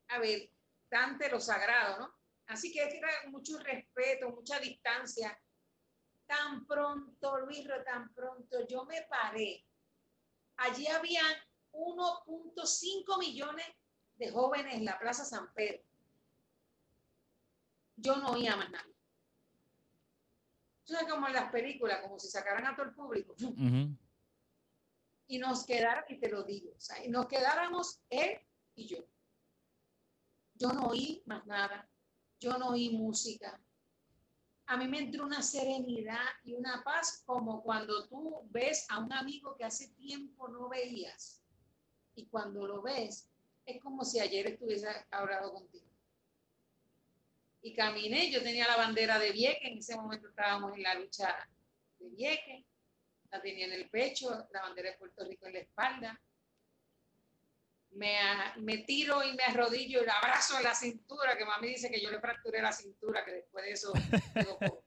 [0.07, 0.49] A ver,
[0.89, 2.15] Dante lo sagrado, ¿no?
[2.47, 5.37] Así que tiene mucho respeto, mucha distancia.
[6.25, 9.65] Tan pronto, Luis, tan pronto yo me paré.
[10.57, 11.35] Allí habían
[11.73, 13.65] 1.5 millones
[14.15, 15.83] de jóvenes en la Plaza San Pedro.
[17.97, 18.87] Yo no oía más nada.
[20.85, 23.35] Eso es como en las películas, como si sacaran a todo el público.
[25.29, 28.39] Y nos quedaron, y te lo digo, o sea, y nos quedáramos él
[28.75, 29.05] y yo.
[30.57, 31.87] Yo no oí más nada.
[32.39, 33.59] Yo no oí música.
[34.65, 39.13] A mí me entró una serenidad y una paz como cuando tú ves a un
[39.13, 41.41] amigo que hace tiempo no veías.
[42.15, 43.29] Y cuando lo ves,
[43.65, 45.85] es como si ayer estuviese hablado contigo.
[47.61, 51.49] Y caminé, yo tenía la bandera de Vieques, en ese momento estábamos en la lucha
[51.99, 52.65] de Vieques,
[53.29, 56.21] la tenía en el pecho, la bandera de Puerto Rico en la espalda.
[57.91, 58.17] Me,
[58.57, 62.01] me tiro y me arrodillo y la abrazo en la cintura, que mami dice que
[62.01, 63.93] yo le fracturé la cintura, que después de eso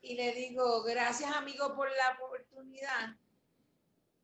[0.00, 3.16] Y le digo, gracias amigo por la oportunidad.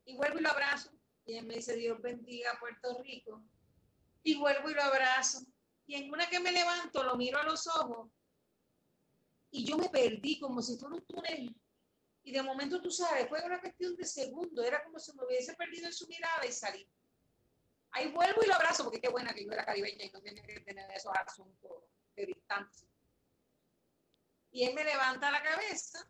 [0.05, 0.93] Y vuelvo y lo abrazo
[1.27, 3.43] y él me dice, Dios bendiga Puerto Rico.
[4.23, 5.41] Y vuelvo y lo abrazo.
[5.87, 8.11] Y en una que me levanto, lo miro a los ojos.
[9.51, 11.55] Y yo me perdí como si fuera un túnel.
[12.25, 14.63] Y de momento, tú sabes, fue una cuestión de segundo.
[14.63, 16.89] Era como si me hubiese perdido en su mirada y salí.
[17.91, 20.43] Ahí vuelvo y lo abrazo, porque qué buena que yo era caribeña y no tenía
[20.43, 21.85] que tener esos asuntos
[22.17, 22.89] de distancia.
[24.51, 26.07] Y él me levanta la cabeza,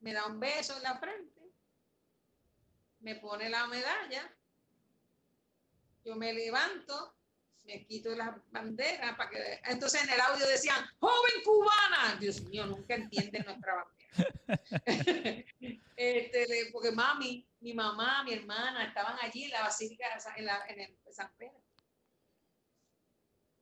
[0.00, 1.38] me da un beso en la frente
[3.00, 4.34] me pone la medalla,
[6.04, 7.16] yo me levanto,
[7.64, 9.60] me quito la bandera para que...
[9.64, 12.16] Entonces en el audio decían, joven cubana.
[12.18, 13.97] Dios mío, nunca entienden nuestra bandera.
[15.96, 21.30] este, porque mami, mi mamá, mi hermana estaban allí en la Basílica, en, en San
[21.36, 21.62] Pedro.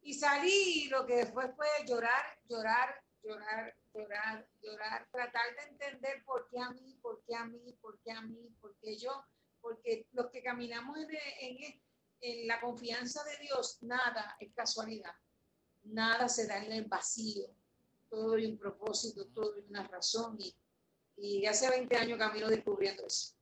[0.06, 6.48] Y salí lo que fue fue llorar, llorar, llorar, llorar, llorar, tratar de entender por
[6.48, 9.24] qué a mí, por qué a mí, por qué a mí, por qué yo,
[9.60, 10.96] porque los que caminamos
[11.40, 11.80] en,
[12.20, 15.14] en, la confianza de Dios, nada es casualidad,
[15.82, 17.48] nada se da en el vacío,
[18.16, 20.54] todo hay un propósito, todo hay una razón y,
[21.18, 23.34] y hace 20 años camino descubriendo eso.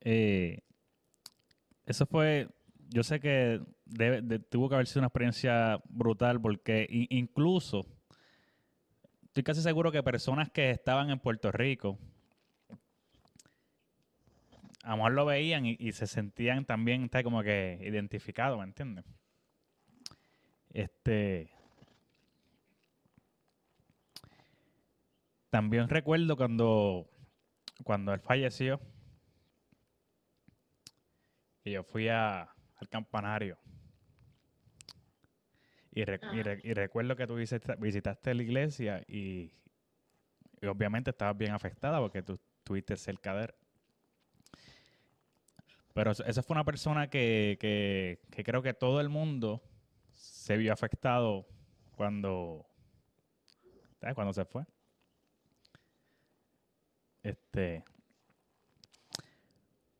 [0.00, 0.58] Eh,
[1.86, 2.48] eso fue,
[2.88, 3.60] yo sé que
[4.50, 7.86] tuvo que haber sido una experiencia brutal porque incluso
[9.26, 11.98] estoy casi seguro que personas que estaban en Puerto Rico
[14.82, 19.04] a lo mejor lo veían y, se sentían también como que identificados, ¿me entiendes?
[20.70, 21.53] Este.
[25.54, 27.08] También recuerdo cuando,
[27.84, 28.80] cuando él falleció
[31.62, 32.48] y yo fui al
[32.90, 33.56] campanario.
[35.92, 39.52] Y, recuerdo que tú visitaste, la iglesia y,
[40.66, 43.54] obviamente estabas bien afectada porque tú estuviste cerca de él.
[45.92, 49.62] Pero esa fue una persona que, que, creo que todo el mundo
[50.14, 51.46] se vio afectado
[51.92, 52.66] cuando,
[54.16, 54.66] cuando se fue.
[57.24, 57.82] Este,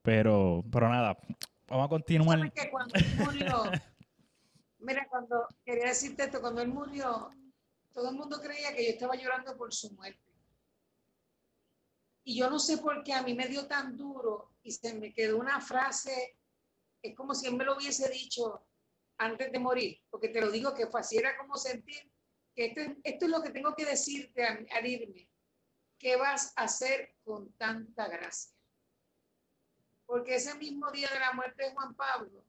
[0.02, 1.18] pero, pero nada,
[1.66, 2.52] vamos a continuar.
[2.52, 3.62] Que cuando él murió,
[4.78, 7.30] mira, cuando quería decirte esto, cuando él murió,
[7.92, 10.20] todo el mundo creía que yo estaba llorando por su muerte.
[12.24, 15.12] Y yo no sé por qué a mí me dio tan duro y se me
[15.12, 16.36] quedó una frase,
[17.02, 18.66] es como si él me lo hubiese dicho
[19.18, 22.10] antes de morir, porque te lo digo que fue así, era como sentir
[22.54, 25.28] que esto, esto es lo que tengo que decirte al, irme.
[25.98, 28.54] ¿Qué vas a hacer con tanta gracia?
[30.06, 32.44] Porque ese mismo día de la muerte de Juan Pablo,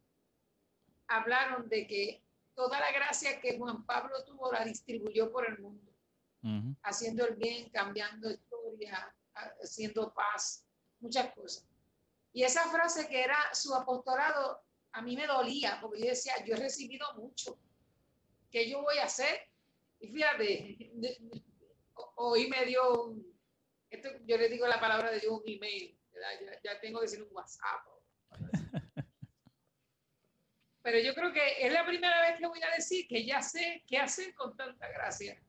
[1.07, 5.91] hablaron de que toda la gracia que Juan Pablo tuvo la distribuyó por el mundo,
[6.83, 9.13] haciendo el bien, cambiando historia,
[9.61, 10.65] haciendo paz,
[10.99, 11.67] muchas cosas.
[12.33, 16.55] Y esa frase que era su apostolado, a mí me dolía, porque yo decía, yo
[16.55, 17.57] he recibido mucho.
[18.51, 19.49] ¿Qué yo voy a hacer?
[19.99, 20.91] Y fíjate,
[22.15, 23.34] hoy me dio un,
[23.89, 27.23] esto, yo le digo la palabra de Dios, un email, ya, ya, tengo que decir
[27.23, 27.87] un WhatsApp.
[30.81, 33.83] Pero yo creo que es la primera vez que voy a decir que ya sé
[33.87, 35.41] qué hacer con tanta gracia.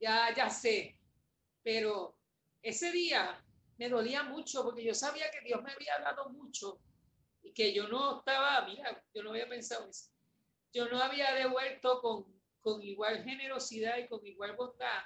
[0.00, 0.98] Ya, ya sé.
[1.62, 2.18] Pero
[2.62, 3.40] ese día
[3.78, 6.80] me dolía mucho porque yo sabía que Dios me había dado mucho
[7.42, 10.10] y que yo no estaba, mira, yo no había pensado eso.
[10.72, 12.26] Yo no había devuelto con,
[12.60, 15.04] con igual generosidad y con igual bondad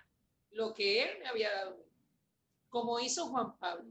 [0.51, 1.85] lo que Él me había dado.
[2.69, 3.91] Como hizo Juan Pablo,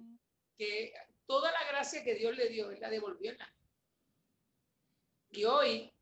[0.58, 0.94] que
[1.26, 3.54] toda la gracia que Dios le dio, Él la devolvió en la.
[5.32, 5.94] Y hoy,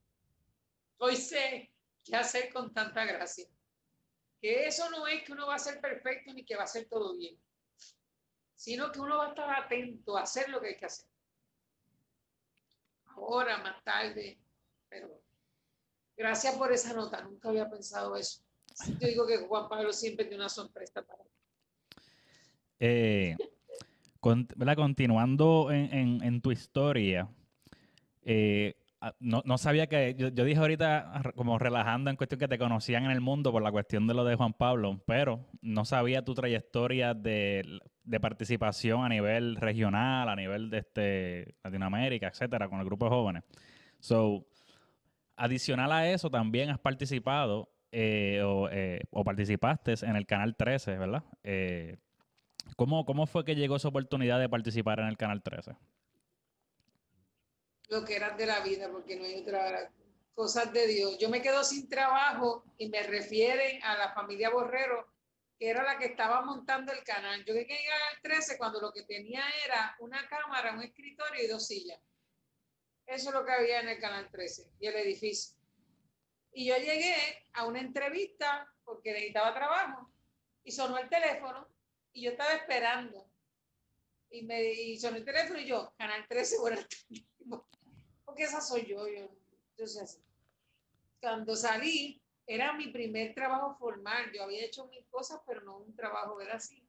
[0.98, 1.72] hoy sé
[2.04, 3.48] qué hacer con tanta gracia.
[4.42, 6.88] Que eso no es que uno va a ser perfecto ni que va a ser
[6.88, 7.40] todo bien
[8.56, 11.08] sino que uno va a estar atento a hacer lo que hay que hacer.
[13.06, 14.40] Ahora, más tarde,
[14.90, 15.22] pero
[16.18, 18.45] gracias por esa nota, nunca había pensado eso.
[19.00, 21.30] Yo digo que Juan Pablo siempre tiene una sorpresa para mí.
[22.80, 23.36] Eh,
[24.20, 27.30] continuando en, tu historia,
[28.24, 28.76] eh,
[29.08, 33.12] Ah, no, sabía que, yo, dije ahorita como relajando en cuestión que te conocían en
[33.12, 37.14] el mundo por la cuestión de lo de Juan Pablo, pero no sabía tu trayectoria
[37.14, 37.82] de,
[38.20, 43.44] participación a nivel regional, a nivel de este, Latinoamérica, etcétera, con el grupo de jóvenes.
[44.00, 44.48] So,
[45.36, 51.24] adicional a eso, también has participado eh, eh, o, participaste en el Canal 13, ¿verdad?
[51.44, 51.98] Eh,
[52.76, 55.76] ¿cómo, ¿Cómo fue que llegó esa oportunidad de participar en el Canal 13?
[57.90, 59.92] lo que eran de la vida, porque no hay otra
[60.34, 61.18] cosas de Dios.
[61.18, 65.08] Yo me quedo sin trabajo y me refieren a la familia Borrero,
[65.58, 67.44] que era la que estaba montando el canal.
[67.46, 67.78] Yo llegué
[68.12, 72.00] al 13 cuando lo que tenía era una cámara, un escritorio y dos sillas.
[73.06, 75.56] Eso es lo que había en el canal 13 y el edificio.
[76.56, 77.16] Y yo llegué
[77.54, 80.10] a una entrevista porque necesitaba trabajo
[80.64, 81.68] y sonó el teléfono
[82.14, 83.30] y yo estaba esperando.
[84.30, 86.88] Y me y sonó el teléfono y yo, Canal 13, buenas
[88.26, 89.08] porque esa soy yo.
[89.08, 89.30] yo
[89.72, 90.22] entonces,
[91.22, 94.32] cuando salí, era mi primer trabajo formal.
[94.34, 96.88] Yo había hecho mil cosas, pero no un trabajo, era así.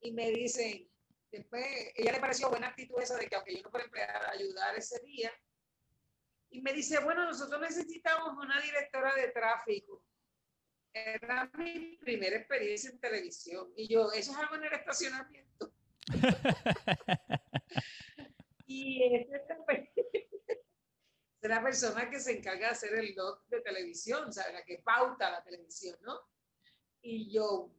[0.00, 0.88] Y me dicen,
[1.30, 4.76] después, ella le pareció buena actitud esa de que aunque yo no fuera empleada, ayudar
[4.76, 5.30] ese día.
[6.54, 10.04] Y me dice, bueno, nosotros necesitamos una directora de tráfico.
[10.92, 13.72] Era mi primera experiencia en televisión.
[13.74, 15.74] Y yo, eso es algo en el estacionamiento.
[18.68, 19.32] y es
[21.42, 24.54] la persona que se encarga de hacer el log de televisión, ¿sabes?
[24.54, 26.20] La que pauta la televisión, ¿no?
[27.02, 27.74] Y yo,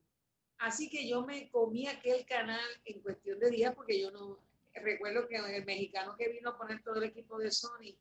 [0.57, 5.29] así que yo me comí aquel canal en cuestión de días porque yo no, recuerdo
[5.29, 7.97] que el mexicano que vino a poner todo el equipo de Sony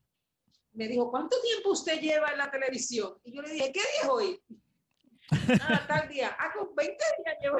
[0.75, 3.17] me dijo, ¿cuánto tiempo usted lleva en la televisión?
[3.23, 4.43] Y yo le dije, ¿qué día es hoy?
[5.61, 6.35] ah, tal día.
[6.37, 7.59] Ah, con 20 días llevo.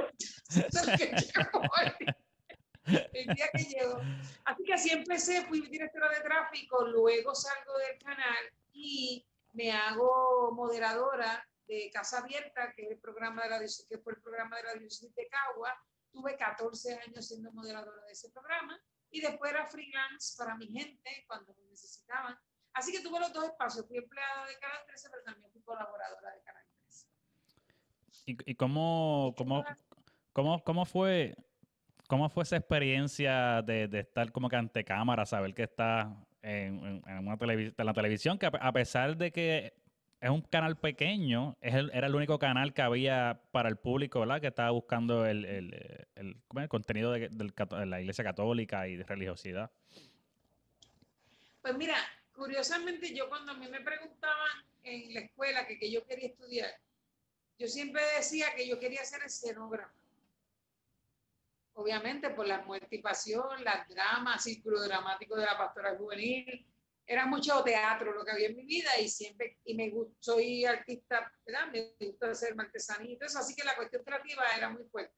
[3.13, 3.99] el día que llego.
[4.45, 10.51] Así que así empecé, fui directora de tráfico, luego salgo del canal y me hago
[10.51, 14.63] moderadora de Casa Abierta, que, es el programa de la, que fue el programa de
[14.63, 15.74] la Diócesis de Cagua.
[16.11, 21.26] Tuve 14 años siendo moderadora de ese programa y después era freelance para mi gente
[21.28, 22.38] cuando me necesitaban.
[22.76, 23.88] Así que tuve los dos espacios.
[23.88, 27.08] Fui empleada de Canal 13, pero también fui colaboradora de Canal 13.
[28.26, 29.64] ¿Y, y cómo, cómo,
[30.34, 31.36] cómo, cómo, fue,
[32.08, 37.02] cómo fue esa experiencia de, de estar como que ante cámara, saber que está en,
[37.08, 39.74] en, una televis en la televisión, que a pesar de que
[40.20, 44.20] es un canal pequeño, es el, era el único canal que había para el público,
[44.20, 44.42] ¿verdad?
[44.42, 48.98] Que estaba buscando el, el, el, el contenido de, del, de, la Iglesia Católica y
[48.98, 49.72] de religiosidad.
[51.62, 51.96] Pues mira,
[52.36, 56.72] curiosamente yo cuando a mí me preguntaban en la escuela que, que yo quería estudiar,
[57.58, 59.96] yo siempre decía que yo quería ser escenógrafo.
[61.74, 66.66] Obviamente por la muerte y pasión, las dramas, círculo dramático de la pastora juvenil,
[67.08, 70.66] era mucho teatro lo que había en mi vida y siempre, y me gusta, soy
[70.66, 71.68] artista, ¿verdad?
[71.72, 75.14] Me gusta hacer artesanía así que la cuestión creativa era muy fuerte.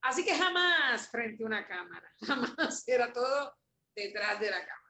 [0.00, 3.56] Así que jamás frente a una cámara, jamás, era todo
[3.94, 4.83] detrás de la cámara.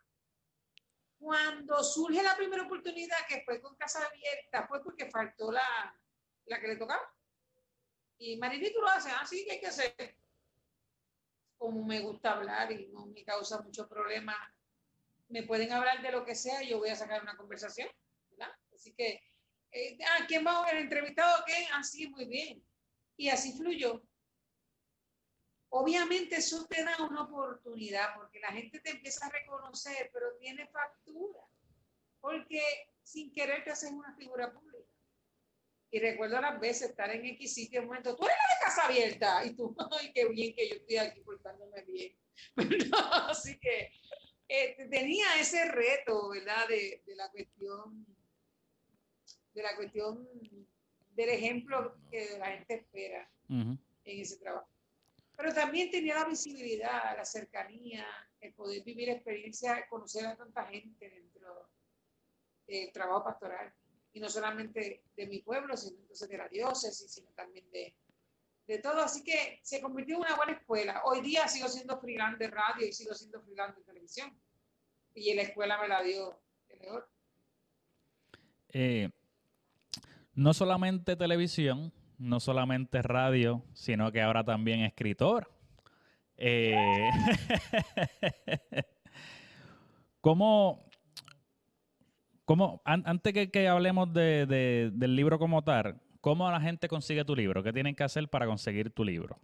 [1.24, 5.98] Cuando surge la primera oportunidad, que fue con Casa Abierta, fue porque faltó la,
[6.44, 7.02] la que le tocaba.
[8.18, 10.18] Y Marinito lo hace, así ah, que hay que hacer.
[11.56, 14.36] Como me gusta hablar y no me causa mucho problema
[15.28, 17.88] me pueden hablar de lo que sea y yo voy a sacar una conversación,
[18.30, 18.54] ¿verdad?
[18.74, 19.20] Así que,
[19.72, 20.76] eh, ah, ¿quién va a ver?
[20.76, 21.66] ¿Entrevistado qué?
[21.72, 22.64] Así, ah, muy bien.
[23.16, 24.02] Y así fluyó.
[25.76, 30.68] Obviamente eso te da una oportunidad porque la gente te empieza a reconocer, pero tiene
[30.68, 31.40] factura,
[32.20, 32.62] porque
[33.02, 34.88] sin querer te haces una figura pública.
[35.90, 38.86] Y recuerdo las veces estar en X sitio, un momento, tú eres la de casa
[38.86, 42.16] abierta, y tú, ay, qué bien que yo estoy aquí portándome bien.
[43.28, 43.90] así que
[44.46, 46.68] eh, tenía ese reto, ¿verdad?
[46.68, 48.06] De, de, la cuestión,
[49.52, 50.28] de la cuestión
[51.16, 54.73] del ejemplo que la gente espera en ese trabajo.
[55.36, 58.06] Pero también tenía la visibilidad, la cercanía,
[58.40, 61.70] el poder vivir experiencias, conocer a tanta gente dentro
[62.66, 63.72] del trabajo pastoral.
[64.12, 67.96] Y no solamente de mi pueblo, sino entonces de la diócesis, sino también de,
[68.66, 69.00] de todo.
[69.00, 71.02] Así que se convirtió en una buena escuela.
[71.04, 74.38] Hoy día sigo siendo freelance de radio y sigo siendo freelance de televisión.
[75.14, 77.08] Y la escuela me la dio mejor.
[78.68, 79.08] Eh,
[80.34, 85.50] no solamente televisión, no solamente radio, sino que ahora también escritor.
[86.36, 86.74] Eh,
[90.20, 90.84] ¿Cómo,
[92.44, 97.22] cómo antes que, que hablemos de, de, del libro como tal, ¿Cómo la gente consigue
[97.22, 97.62] tu libro?
[97.62, 99.38] ¿Qué tienen que hacer para conseguir tu libro?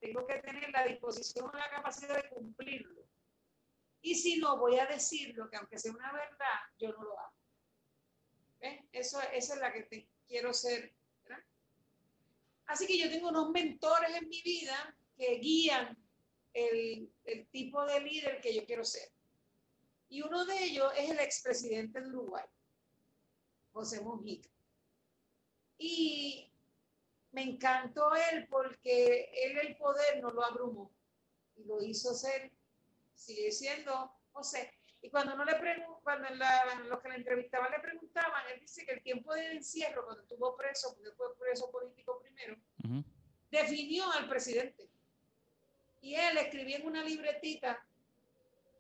[0.02, 3.02] tengo que tener la disposición o la capacidad de cumplirlo.
[4.02, 7.34] Y si no, voy a decirlo, que aunque sea una verdad, yo no lo hago.
[8.92, 10.94] Eso, esa es la que te, quiero ser.
[12.66, 15.98] Así que yo tengo unos mentores en mi vida que guían
[16.54, 17.12] el,
[17.52, 19.12] tipo de líder que yo quiero ser.
[20.10, 22.46] Y uno de ellos es el expresidente de Uruguay.
[23.72, 24.50] José Mujica.
[25.78, 26.52] Y
[27.32, 30.92] me encantó él porque él el poder no lo abrumó
[31.56, 32.52] y lo hizo ser,
[33.16, 34.72] sigue siendo José.
[35.04, 35.52] Y cuando no le
[36.02, 36.30] cuando
[36.88, 40.56] los que le entrevistaban le preguntaban, él dice que el tiempo de encierro, cuando estuvo
[40.56, 42.56] preso, porque fue preso político primero,
[43.52, 44.88] definió al presidente.
[46.02, 47.86] Y él escribía en una libretita,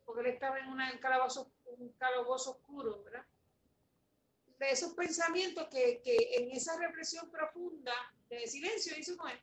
[0.06, 3.26] porque él estaba en una, un, calabozo, un calabozo oscuro, ¿verdad?
[4.60, 7.94] De esos pensamientos que, que en esa represión profunda
[8.30, 9.42] de silencio hizo con él.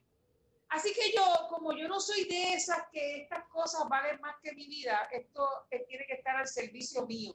[0.71, 4.53] Así que yo, como yo no soy de esas que estas cosas valen más que
[4.53, 7.35] mi vida, esto tiene que estar al servicio mío.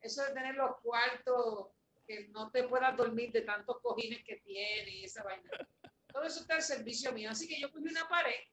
[0.00, 1.68] Eso de tener los cuartos,
[2.06, 5.50] que no te puedas dormir de tantos cojines que tiene y esa vaina.
[6.12, 7.30] Todo eso está al servicio mío.
[7.30, 8.44] Así que yo puse una pared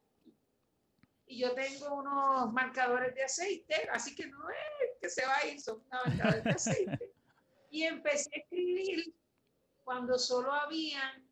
[1.26, 5.46] y yo tengo unos marcadores de aceite, así que no es que se va a
[5.46, 7.12] ir, son marcadores de aceite.
[7.70, 9.14] Y empecé a escribir
[9.84, 11.26] cuando solo habían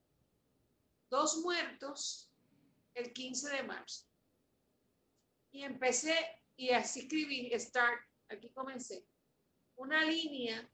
[1.09, 2.30] dos muertos
[2.95, 4.07] el 15 de marzo.
[5.53, 6.15] Y empecé,
[6.57, 9.05] y así escribí, start, aquí comencé,
[9.77, 10.69] una línea,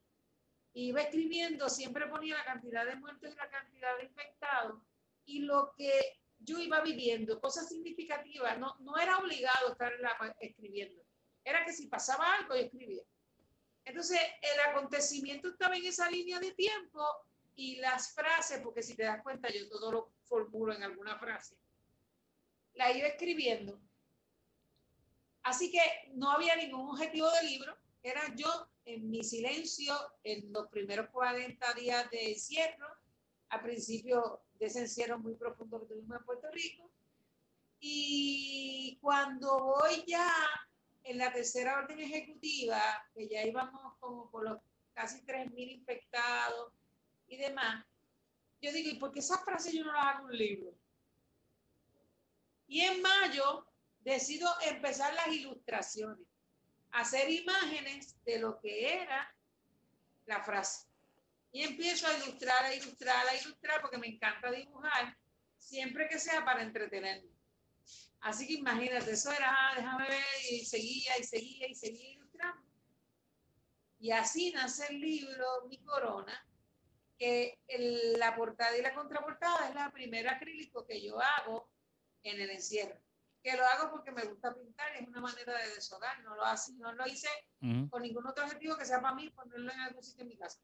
[0.74, 4.82] iba escribiendo, siempre ponía la cantidad de muertos y la cantidad de infectados,
[5.24, 9.92] y lo que yo iba viviendo, cosas significativas, no, no era obligado estar
[10.40, 11.02] escribiendo,
[11.44, 13.02] era que si pasaba algo yo escribía.
[13.84, 17.06] Entonces, el acontecimiento estaba en esa línea de tiempo
[17.54, 21.56] y las frases, porque si te das cuenta, yo todo lo formulo en alguna frase
[22.76, 23.80] la iba escribiendo.
[25.42, 25.80] Así que
[26.14, 31.74] no había ningún objetivo del libro, era yo en mi silencio en los primeros 40
[31.74, 32.86] días de encierro,
[33.48, 36.90] a principio de ese encierro muy profundo que tuvimos en Puerto Rico.
[37.80, 40.28] Y cuando voy ya
[41.04, 42.80] en la tercera orden ejecutiva,
[43.14, 44.58] que ya íbamos como por los
[44.94, 46.72] casi 3.000 infectados
[47.28, 47.84] y demás,
[48.60, 50.74] yo digo, ¿y por qué esas frases yo no las hago en un libro?
[52.66, 53.66] Y en mayo
[54.00, 56.26] decido empezar las ilustraciones,
[56.92, 59.34] hacer imágenes de lo que era
[60.26, 60.86] la frase.
[61.52, 65.16] Y empiezo a ilustrar, a ilustrar, a ilustrar, porque me encanta dibujar,
[65.58, 67.30] siempre que sea para entretenerme.
[68.20, 72.66] Así que imagínate, eso era, ah, déjame ver, y seguía, y seguía, y seguía ilustrando.
[73.98, 76.46] Y así nace el libro Mi Corona,
[77.18, 77.58] que
[78.18, 81.70] la portada y la contraportada es la primera acrílico que yo hago
[82.30, 82.98] en el encierro.
[83.42, 86.20] Que lo hago porque me gusta pintar es una manera de deshogar.
[86.22, 87.28] No lo, hace, no lo hice
[87.90, 90.60] con ningún otro objetivo que sea para mí ponerlo en algún sitio en mi casa.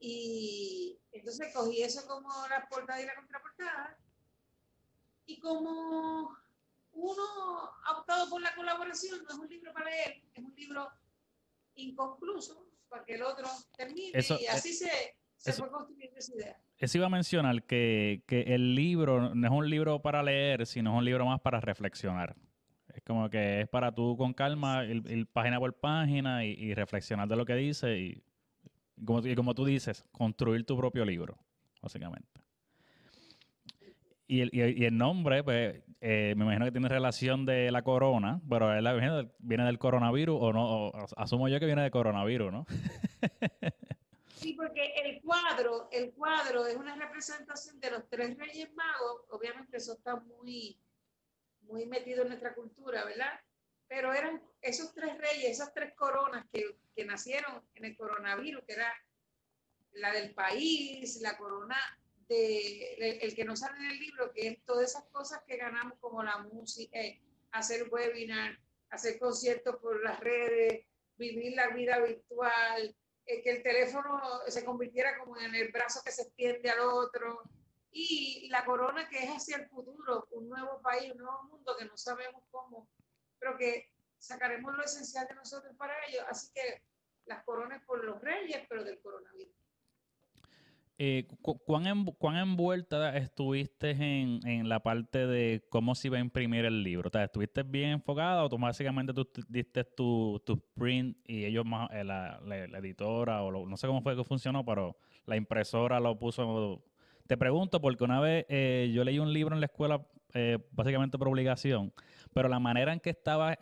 [0.00, 3.98] Y entonces cogí eso como la portada y la contraportada.
[5.26, 6.38] Y como
[6.92, 7.22] uno
[7.84, 10.90] ha optado por la colaboración, no es un libro para leer, es un libro
[11.74, 13.46] inconcluso para que el otro
[13.76, 14.18] termine.
[14.40, 16.56] y así se, se fue construyendo esa idea.
[16.78, 20.98] Eso iba a mencionar que, el libro no es un libro para leer, sino es
[20.98, 22.36] un libro más para reflexionar.
[22.94, 27.36] Es como que es para tú con calma ir, página por página y, reflexionar de
[27.36, 28.22] lo que dice y,
[29.04, 31.38] como, como tú dices, construir tu propio libro,
[31.82, 32.40] básicamente.
[34.26, 38.40] Y el, y el nombre, pues, eh, me imagino que tiene relación de la corona,
[38.48, 42.66] pero él viene, viene del coronavirus o no, asumo yo que viene de coronavirus, ¿no?
[44.58, 49.22] Porque el cuadro, el cuadro es una representación de los tres reyes magos.
[49.30, 50.76] Obviamente eso está muy,
[51.60, 53.38] muy metido en nuestra cultura, ¿verdad?
[53.86, 58.72] Pero eran esos tres reyes, esas tres coronas que, que nacieron en el coronavirus, que
[58.72, 58.92] era
[59.92, 61.78] la del país, la corona
[62.26, 66.00] de, el, que nos sale en el libro, que es todas esas cosas que ganamos
[66.00, 68.58] como la música, eh, hacer webinar,
[68.90, 70.84] hacer conciertos por las redes,
[71.16, 72.96] vivir la vida virtual,
[73.28, 77.42] eh, que el teléfono se convirtiera como en el brazo que se extiende al otro,
[77.90, 81.84] y la corona que es hacia el futuro, un nuevo país, un nuevo mundo que
[81.84, 82.88] no sabemos cómo,
[83.38, 86.20] pero que sacaremos lo esencial de nosotros para ello.
[86.28, 86.82] Así que
[87.26, 89.54] las coronas por los reyes, pero del coronavirus.
[91.00, 91.86] Eh, ¿cuán,
[92.36, 97.08] envuelta estuviste en, la parte de cómo se iba a imprimir el libro?
[97.20, 102.02] ¿Estuviste bien enfocada o tú básicamente tú diste tu, tu print y ellos más, eh,
[102.02, 102.40] la,
[102.78, 106.82] editora o no sé cómo fue que funcionó, pero la impresora lo puso...
[107.28, 110.04] Te pregunto porque una vez eh, yo leí un libro en la escuela
[110.72, 111.92] básicamente por obligación,
[112.34, 113.56] pero la manera en que estaba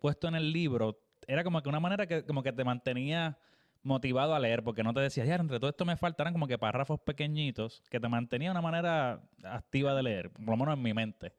[0.00, 3.38] puesto en el libro era como que una manera que como que te mantenía
[3.82, 6.58] motivado a leer, porque no te decía, ya, entre todo esto me faltaran como que
[6.58, 10.92] párrafos pequeñitos que te mantenía una manera activa de leer, por lo menos en mi
[10.94, 11.32] mente.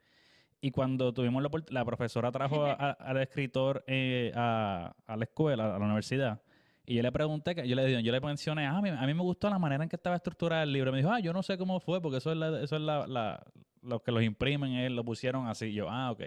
[0.62, 5.86] Y cuando tuvimos la, la profesora trajo al escritor eh, a, la escuela, a la
[5.86, 6.42] universidad,
[6.86, 9.22] Y yo le pregunté, yo le, yo le mencioné, ah, a mí, a mí me
[9.22, 10.92] gustó la manera en que estaba estructurado el libro.
[10.92, 13.06] Me dijo, ah, yo no sé cómo fue, porque eso es, la, eso es la,
[13.08, 13.44] la-
[13.82, 15.72] los que los imprimen, eh, lo pusieron así.
[15.72, 16.24] Yo, ah, ok.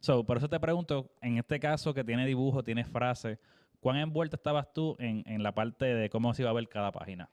[0.00, 3.38] So, por eso te pregunto, en este caso que tiene dibujo, tiene frase,
[3.84, 6.90] ¿cuán envuelta estabas tú en, en la parte de cómo se iba a ver cada
[6.90, 7.28] página?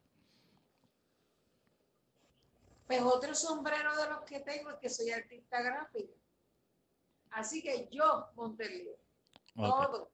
[2.88, 6.14] Pues otro sombrero de los que tengo es que soy artista gráfica.
[7.30, 8.98] Así que yo monté el libro.
[9.56, 10.12] Ok, Todo.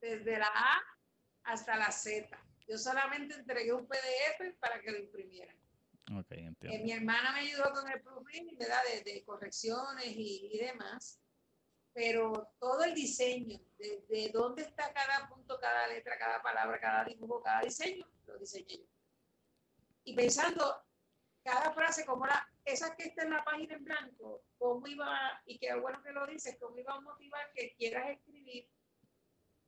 [0.00, 0.80] Desde la A
[1.44, 2.28] hasta la Z.
[2.68, 5.54] Yo solamente entregué un PDF para que lo imprimieran.
[6.18, 6.84] ok, Eh, entiendo.
[6.84, 8.80] mi hermana me ayudó con el proofreading, ¿verdad?
[8.92, 11.20] De, de correcciones y, y demás.
[11.92, 17.42] Pero todo el diseño, desde dónde está cada punto, cada letra, cada palabra, cada dibujo,
[17.42, 18.84] cada diseño, lo diseñé yo.
[20.04, 20.84] Y pensando
[21.42, 25.58] cada frase, como la, esa que está en la página en blanco, cómo iba, y
[25.58, 28.68] qué bueno que lo dices, cómo iba a motivar que quieras escribir,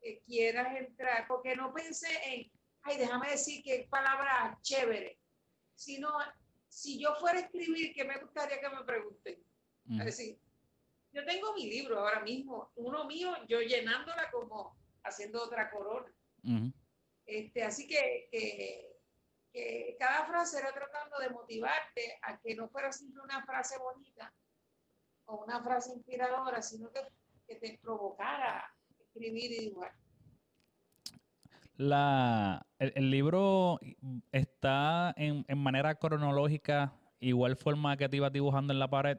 [0.00, 2.52] que quieras entrar, porque no pensé en,
[2.82, 5.18] ay, déjame decir qué palabra chévere,
[5.74, 6.10] sino
[6.68, 9.42] si yo fuera a escribir, ¿qué me gustaría que me pregunten?
[9.86, 10.38] Ujú, Es decir,
[11.12, 16.12] yo tengo mi libro ahora mismo, uno mío, yo llenándola como haciendo otra corona.
[16.42, 16.72] ujú.
[17.26, 18.96] Este, así que, que,
[19.52, 24.32] que cada frase era tratando de motivarte a que no fuera siempre una frase bonita
[25.26, 27.00] o una frase inspiradora, sino que,
[27.46, 29.92] que te provocara escribir y dibujar.
[31.76, 33.78] La, el, el libro
[34.30, 39.18] está en, en manera cronológica, igual forma que te ibas dibujando en la pared,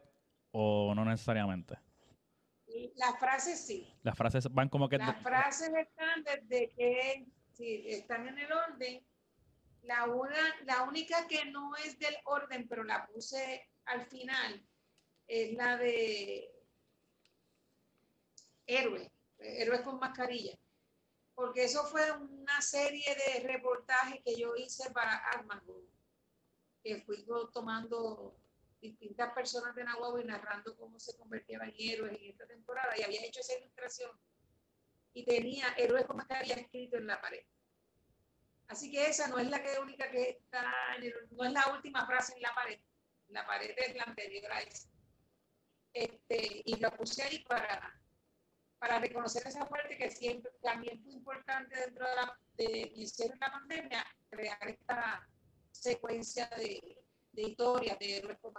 [0.53, 1.77] o no necesariamente.
[2.95, 4.97] Las frases sí, Las frases van como que...
[4.97, 9.05] Las frases están desde que sí, están en el orden.
[9.81, 14.65] La, una, la única que no es del orden, pero la puse al final,
[15.27, 16.49] es la de
[18.65, 20.57] héroe, héroes con mascarilla.
[21.35, 25.81] Porque eso fue una serie de reportajes que yo hice para Armago,
[26.83, 28.35] que fui tomando
[28.83, 33.01] distintas personas de Nahuatl y narrando cómo se convertían en héroes en esta temporada y
[33.01, 34.11] había hecho esa ilustración
[35.13, 37.45] y tenía héroes con mascarilla escrito en la pared.
[38.67, 41.73] Así que esa no es la que única que está, en el- no es la
[41.73, 42.79] última frase en la pared.
[43.29, 44.89] La pared es la anterior a esa.
[45.93, 48.01] Este, y la puse ahí para,
[48.79, 53.51] para reconocer esa parte que siempre también fue importante dentro de, la, de en la
[53.51, 55.29] pandemia, crear esta
[55.71, 57.02] secuencia de,
[57.33, 58.53] de historias de héroes con.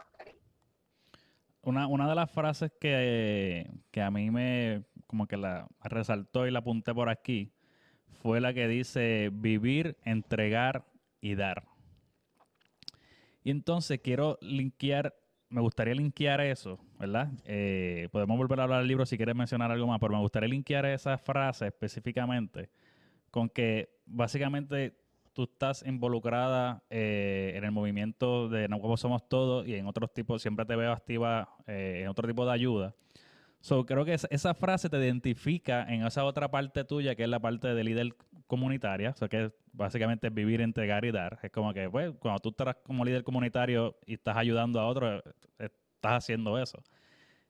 [1.63, 6.51] Una, una de las frases que, que a mí me como que la resaltó y
[6.51, 7.53] la apunté por aquí
[8.21, 10.87] fue la que dice vivir, entregar
[11.21, 11.65] y dar.
[13.43, 15.15] Y entonces quiero linkear,
[15.51, 17.31] me gustaría linkear eso, ¿verdad?
[17.45, 20.49] Eh, podemos volver a hablar del libro si quieres mencionar algo más, pero me gustaría
[20.49, 22.71] linkear esa frase específicamente
[23.31, 24.97] con que básicamente
[25.35, 30.41] tú estás involucrada eh, en el movimiento de Como Somos Todos y en otros tipos,
[30.41, 32.95] siempre te veo activa eh, en otro tipo de ayuda.
[33.61, 37.41] So, creo que esa, frase te identifica en esa otra parte tuya, que es la
[37.41, 38.15] parte de líder
[38.47, 41.39] comunitaria, o sea, que es básicamente vivir, entregar y dar.
[41.43, 45.23] Es como que, pues, cuando tú estás como líder comunitario y estás ayudando a otros,
[45.59, 46.83] eh, estás haciendo eso.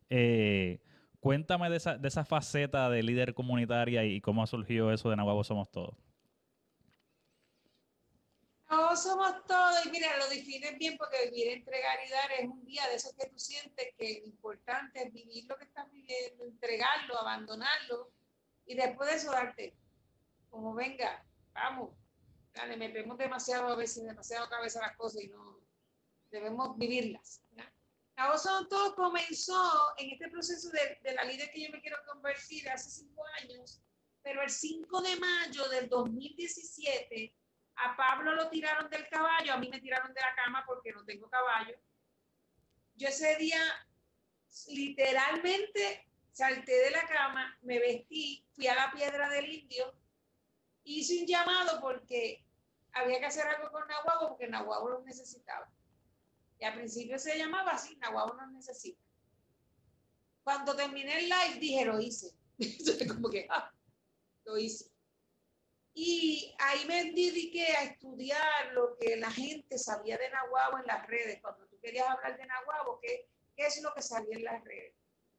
[0.08, 0.80] Eh,
[1.18, 5.16] cuéntame de esa, de esa faceta de líder comunitaria y cómo ha surgido eso de
[5.16, 5.96] Nahuatl Somos Todos.
[8.70, 12.64] No somos todos, y mira, lo defines bien porque vivir, entregar y dar es un
[12.64, 16.44] día de esos que tú sientes que lo importante es vivir lo que estás viviendo,
[16.44, 18.10] entregarlo, abandonarlo
[18.66, 19.76] y después de eso darte,
[20.48, 21.90] como venga, vamos,
[22.54, 25.60] dale, metemos demasiado a veces, demasiado cabeza las cosas y no
[26.30, 27.42] debemos vivirlas.
[28.16, 31.98] voz son todos comenzó en este proceso de, de la líder que yo me quiero
[32.06, 33.80] convertir hace cinco años,
[34.22, 37.34] pero el 5 de mayo del 2017
[37.76, 41.04] a Pablo lo tiraron del caballo, a mí me tiraron de la cama porque no
[41.04, 41.76] tengo caballo.
[42.94, 43.60] Yo ese día
[44.68, 49.94] literalmente salté de la cama, me vestí, fui a la piedra del indio,
[50.84, 52.44] hice un llamado porque
[52.92, 55.68] había que hacer algo con Nahuabo porque Nahuabo los necesitaba.
[56.58, 59.00] Y al principio se llamaba así, Nahuabo nos necesita.
[60.44, 62.32] Cuando terminé el live dije, lo hice.
[63.08, 63.72] Como que, ah,
[64.44, 64.93] lo hice.
[65.96, 71.06] Y ahí me dediqué a estudiar lo que la gente sabía de Nahuabo en las
[71.06, 71.40] redes.
[71.40, 74.92] Cuando tú querías hablar de Nahuabo, ¿qué, qué es lo que salía en las redes?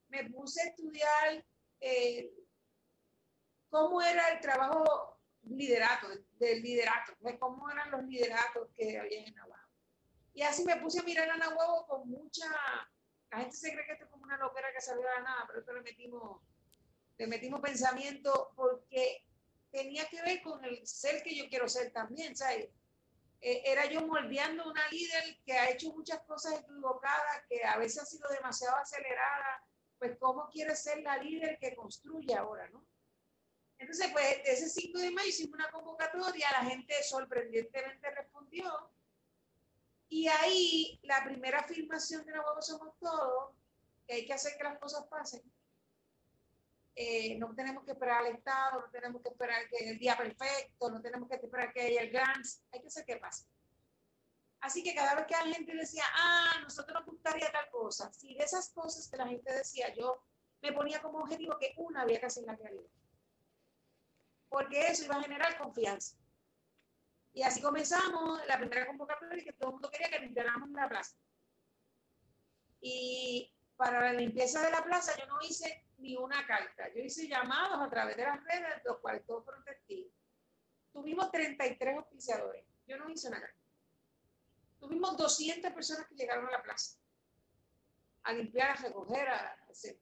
[0.08, 1.46] Me puse a estudiar
[1.82, 2.32] eh,
[3.70, 6.08] cómo era el trabajo liderato,
[6.40, 9.70] del liderato, pues, cómo eran los lideratos que había en Nahuabo.
[10.34, 12.46] Y así me puse a mirar a Nahuabo con mucha...
[13.30, 15.44] La gente se cree que esto es como una loquera que salió de la nada,
[15.48, 16.42] pero esto le metimos,
[17.18, 19.26] le metimos pensamiento porque
[19.72, 22.70] tenía que ver con el ser que yo quiero ser también, ¿sabes?
[23.42, 28.02] Eh, era yo moldeando una líder que ha hecho muchas cosas equivocadas, que a veces
[28.02, 29.64] ha sido demasiado acelerada,
[30.00, 32.86] pues cómo quiere ser la líder que construye ahora, ¿no?
[33.78, 38.92] Entonces, pues, ese 5 de mayo hicimos una convocatoria, la gente sorprendentemente respondió,
[40.08, 43.56] y ahí la primera afirmación de Nuevo Somos Todos,
[44.08, 45.42] que hay que hacer que las cosas pasen,
[46.96, 50.90] eh, no tenemos que esperar al Estado, no tenemos que esperar que el día perfecto,
[50.90, 53.46] no tenemos que esperar que haya el grant, hay que hacer que pase.
[54.62, 58.34] Así que cada vez que la gente decía, ah, nosotros nos gustaría tal cosa, si
[58.34, 60.24] de esas cosas que la gente decía, yo
[60.62, 62.90] me ponía como objetivo que una había que hacer la realidad.
[64.50, 66.18] Porque eso iba a generar confianza.
[67.34, 71.18] Y así comenzamos la primera convocatoria que todo el mundo quería que limpiáramos la plaza.
[72.80, 76.88] Y para la limpieza de la plaza yo no hice ni una carta.
[76.94, 80.14] Yo hice llamados a través de las redes, los cuales todos fueron testigos.
[80.94, 82.64] Tuvimos 33 oficiadores.
[82.88, 83.60] Yo no hice una carta.
[84.80, 86.98] Tuvimos 200 personas que llegaron a la plaza
[88.26, 90.00] a limpiar, a recoger, a hacer.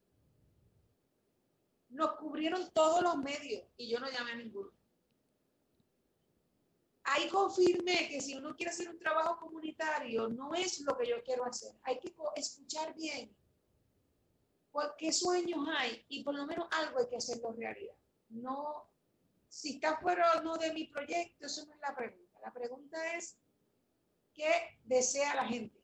[1.90, 4.72] Nos cubrieron todos los medios y yo no llamé a ninguno.
[7.04, 11.22] Ahí confirmé que si uno quiere hacer un trabajo comunitario, no es lo que yo
[11.24, 11.76] quiero hacer.
[11.84, 13.36] Hay que escuchar bien
[14.98, 17.96] qué sueños hay y por lo menos algo hay que hacerlo realidad.
[18.30, 18.90] No,
[19.48, 22.40] si está fuera o no de mi proyecto, eso no es la pregunta.
[22.42, 23.38] La pregunta es
[24.34, 25.80] qué desea la gente.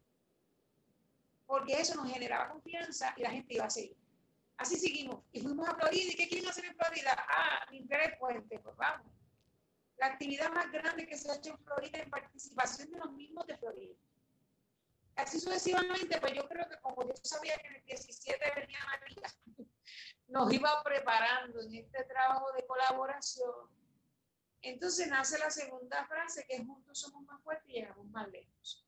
[1.46, 3.98] Porque eso nos generaba confianza y la gente iba a seguir.
[4.58, 5.24] Así seguimos.
[5.32, 6.12] Y fuimos a Florida.
[6.12, 7.26] ¿Y qué quieren hacer en Florida?
[7.28, 8.60] Ah, limpiar el puente.
[8.60, 9.08] Pues vamos.
[9.98, 13.48] La actividad más grande que se ha hecho en Florida en participación de los mismos
[13.48, 13.96] de Florida
[15.22, 19.34] así sucesivamente, pues yo creo que como yo sabía que en el 17 venía María,
[20.28, 23.70] nos iba preparando en este trabajo de colaboración.
[24.62, 28.86] Entonces nace la segunda frase, que juntos somos más fuertes y llegamos más lejos.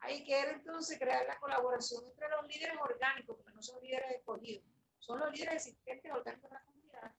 [0.00, 4.64] Hay que entonces crear la colaboración entre los líderes orgánicos, porque no son líderes escogidos,
[4.98, 7.14] son los líderes existentes orgánicos de la comunidad.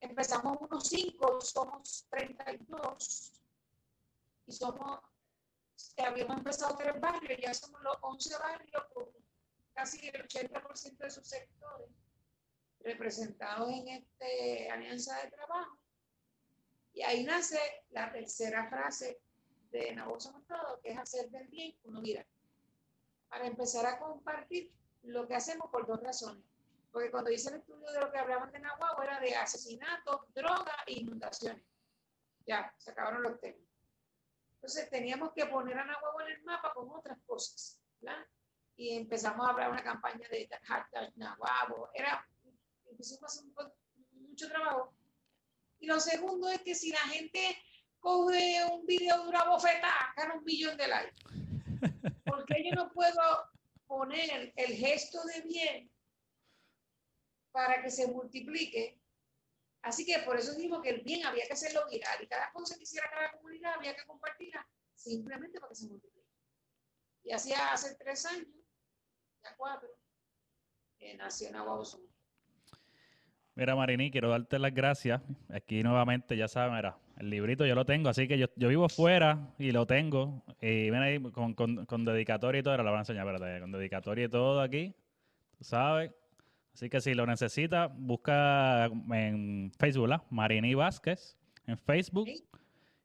[0.00, 3.32] Empezamos unos cinco, somos 32
[4.46, 5.00] y somos
[5.98, 9.06] habíamos empezado tres barrios, ya somos los 11 barrios con
[9.74, 11.90] casi el 80% de sus sectores
[12.80, 15.78] representados en esta alianza de trabajo.
[16.92, 17.58] Y ahí nace
[17.90, 19.20] la tercera frase
[19.70, 22.26] de Naboso Mercado, que es hacer del bien uno mira.
[23.28, 24.72] Para empezar a compartir
[25.02, 26.44] lo que hacemos por dos razones.
[26.90, 30.74] Porque cuando hice el estudio de lo que hablaban de Nahuatl era de asesinatos, droga
[30.86, 31.62] e inundaciones.
[32.44, 33.69] Ya, se acabaron los temas.
[34.60, 38.26] Entonces teníamos que poner a Nahuatl en el mapa con otras cosas, ¿verdad?
[38.76, 42.28] Y empezamos a hablar una campaña de hashtag Nahuatl, era,
[42.84, 43.44] empezamos a hacer
[44.12, 44.94] mucho trabajo.
[45.78, 47.56] Y lo segundo es que si la gente
[48.00, 51.22] coge un video de una bofetada, gana un millón de likes.
[52.26, 53.48] Porque yo no puedo
[53.86, 55.90] poner el gesto de bien
[57.50, 58.99] para que se multiplique
[59.82, 62.76] Así que por eso dijimos que el bien había que hacerlo viral y cada cosa
[62.76, 66.28] que hiciera cada comunidad había que compartirla simplemente para que se multiplique.
[67.22, 68.46] Y así hace tres años,
[69.42, 69.88] ya cuatro,
[70.98, 71.56] que nació en
[73.54, 75.20] Mira, Marini, quiero darte las gracias.
[75.48, 78.88] Aquí nuevamente, ya sabes, mira, el librito yo lo tengo, así que yo, yo vivo
[78.88, 80.42] fuera y lo tengo.
[80.60, 83.60] Y ven ahí con, con, con dedicatoria y todo, ahora la voy a enseñar, espérate,
[83.60, 84.94] con dedicatoria y todo aquí,
[85.58, 86.12] tú sabes.
[86.80, 90.24] Así que si lo necesita, busca en Facebook, ¿la?
[90.30, 92.26] Marini Vázquez en Facebook.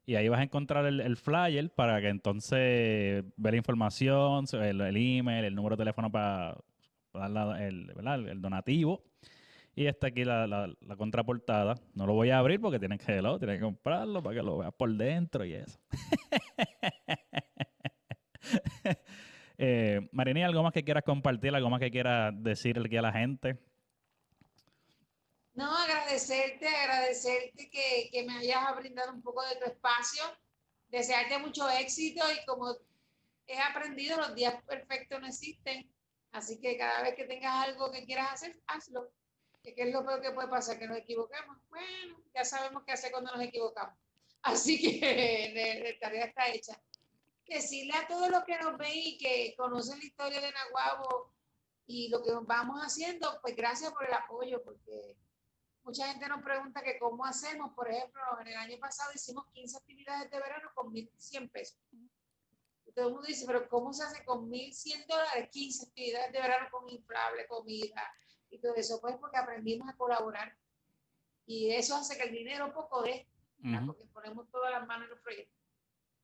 [0.06, 5.44] Y ahí vas a encontrar el, flyer para que entonces ve la información, el, email,
[5.44, 6.56] el número de teléfono para,
[7.12, 7.92] dar el,
[8.30, 9.04] el, donativo.
[9.74, 11.74] Y está aquí la, la, contraportada.
[11.92, 14.56] No lo voy a abrir porque tienes que, verlo, tienes que comprarlo para que lo
[14.56, 15.78] veas por dentro y eso.
[19.58, 21.54] Eh, Marini, ¿algo más que quieras compartir?
[21.54, 23.58] ¿Algo más que quieras decirle a la gente?
[25.54, 30.22] No, agradecerte, agradecerte que, que, me hayas brindado un poco de tu espacio,
[30.88, 32.76] desearte mucho éxito y como
[33.46, 35.90] he aprendido, los días perfectos no existen,
[36.32, 39.10] así que cada vez que tengas algo que quieras hacer, hazlo.
[39.62, 40.78] ¿Qué es lo peor que puede pasar?
[40.78, 41.56] Que nos equivocamos.
[41.68, 43.98] Bueno, ya sabemos qué hacer cuando nos equivocamos.
[44.42, 46.80] Así que la tarea está hecha
[47.54, 51.32] decirle a todos los que nos ven y que conocen la historia de Nahuabo
[51.86, 55.16] y lo que vamos haciendo, pues gracias por el apoyo, porque
[55.84, 59.76] mucha gente nos pregunta que cómo hacemos, por ejemplo, en el año pasado hicimos 15
[59.76, 61.78] actividades de verano con 1.100 pesos.
[62.84, 66.40] Y todo el mundo dice, pero ¿cómo se hace con 1.100 dólares 15 actividades de
[66.40, 68.12] verano con inflable, comida
[68.50, 69.00] y todo eso?
[69.00, 70.56] Pues porque aprendimos a colaborar.
[71.46, 73.28] Y eso hace que el dinero poco dé,
[73.86, 75.55] porque ponemos todas las manos en los proyectos.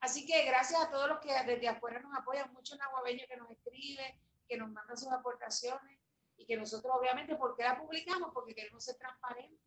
[0.03, 3.37] Así que gracias a todos los que desde afuera nos apoyan, mucho en Aguabeño que
[3.37, 5.97] nos escribe, que nos manda sus aportaciones
[6.35, 8.31] y que nosotros obviamente, ¿por qué la publicamos?
[8.33, 9.61] Porque queremos ser transparentes,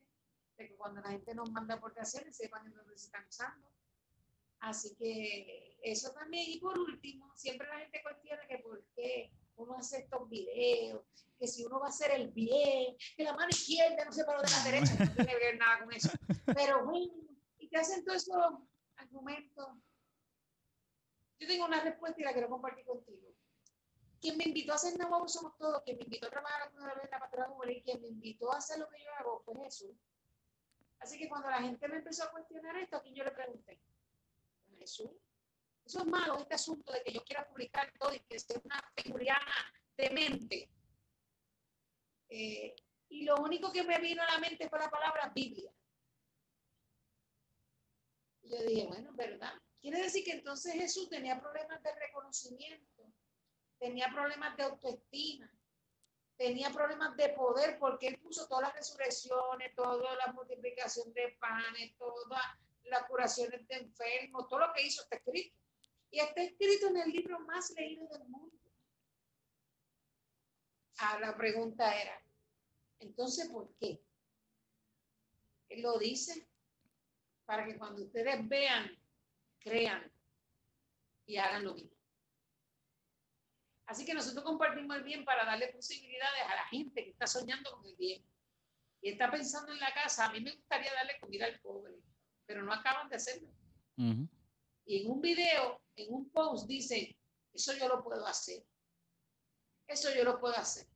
[0.58, 3.66] de que cuando la gente nos manda aportaciones sepan en dónde se están usando.
[4.60, 6.44] Así que eso también.
[6.50, 11.02] Y por último, siempre la gente cuestiona que por qué uno hace estos videos,
[11.38, 14.42] que si uno va a hacer el bien, que la mano izquierda no se paró
[14.42, 16.10] de la derecha, no tiene que ver nada con eso.
[16.54, 17.14] Pero bueno,
[17.56, 18.36] ¿y qué hacen todos esos
[18.96, 19.66] argumentos?
[21.38, 23.34] Yo tengo una respuesta y la quiero compartir contigo.
[24.20, 27.18] Quien me invitó a hacer Nahuatl somos todos, quien me invitó a trabajar en la
[27.18, 29.94] patrona y quien me invitó a hacer lo que yo hago fue Jesús.
[30.98, 33.78] Así que cuando la gente me empezó a cuestionar esto, aquí yo le pregunté,
[34.78, 35.10] Jesús,
[35.84, 38.82] eso es malo, este asunto de que yo quiera publicar todo y que sea una
[38.96, 40.68] figuriana demente.
[42.28, 42.74] Eh,
[43.08, 45.70] y lo único que me vino a la mente fue la palabra Biblia.
[48.42, 49.54] Y yo dije, bueno, ¿verdad?
[49.80, 53.12] Quiere decir que entonces Jesús tenía problemas de reconocimiento,
[53.78, 55.50] tenía problemas de autoestima,
[56.36, 61.96] tenía problemas de poder porque él puso todas las resurrecciones, toda la multiplicación de panes,
[61.96, 62.42] todas
[62.84, 65.56] las curaciones de enfermos, todo lo que hizo está escrito.
[66.10, 68.56] Y está escrito en el libro más leído del mundo.
[70.98, 72.22] Ah, la pregunta era,
[73.00, 74.00] entonces, ¿por qué?
[75.68, 76.48] Él lo dice
[77.44, 78.90] para que cuando ustedes vean,
[79.66, 80.12] crean
[81.26, 81.90] y hagan lo mismo.
[83.86, 87.72] Así que nosotros compartimos el bien para darle posibilidades a la gente que está soñando
[87.72, 88.24] con el bien
[89.00, 90.26] y está pensando en la casa.
[90.26, 91.94] A mí me gustaría darle comida al pobre,
[92.46, 93.48] pero no acaban de hacerlo.
[94.84, 97.16] Y en un video, en un post, dice,
[97.52, 98.64] eso yo lo puedo hacer.
[99.88, 100.86] Eso yo lo puedo hacer.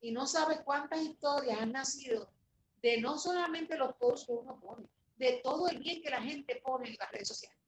[0.00, 2.32] Y no sabes cuántas historias han nacido
[2.80, 6.60] de no solamente los posts que uno pone, de todo el bien que la gente
[6.62, 7.63] pone en las redes sociales.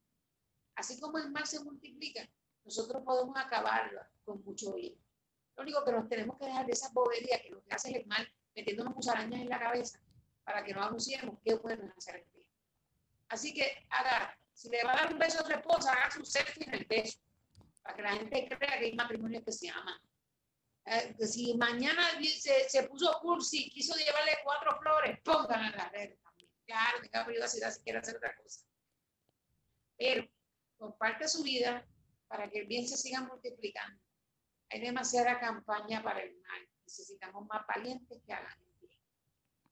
[0.77, 2.29] Así como el mal se multiplica,
[2.63, 4.95] nosotros podemos acabarlo con mucho bien.
[5.55, 7.95] Lo único que nos tenemos que dejar de esa bobería que lo que hace es
[7.95, 9.99] el mal, metiéndonos musarañas en la cabeza
[10.43, 12.47] para que no anunciemos qué pueden hacer el bien.
[13.29, 16.23] Así que haga, si le va a dar un beso a su esposa, haga su
[16.23, 17.17] selfie en el beso,
[17.81, 19.99] para que la gente crea que hay matrimonio que se ama.
[20.85, 26.49] Eh, si mañana se, puso cursi, quiso llevarle cuatro flores, pónganla en la red también.
[26.67, 28.61] Claro, tenga privacidad si quiere hacer otra cosa.
[29.97, 30.27] Pero
[30.77, 31.85] comparte su vida,
[32.27, 33.99] para que el bien se siga multiplicando.
[34.69, 36.67] Hay demasiada campaña para el mal.
[36.83, 38.99] Necesitamos más valientes que hagan el bien.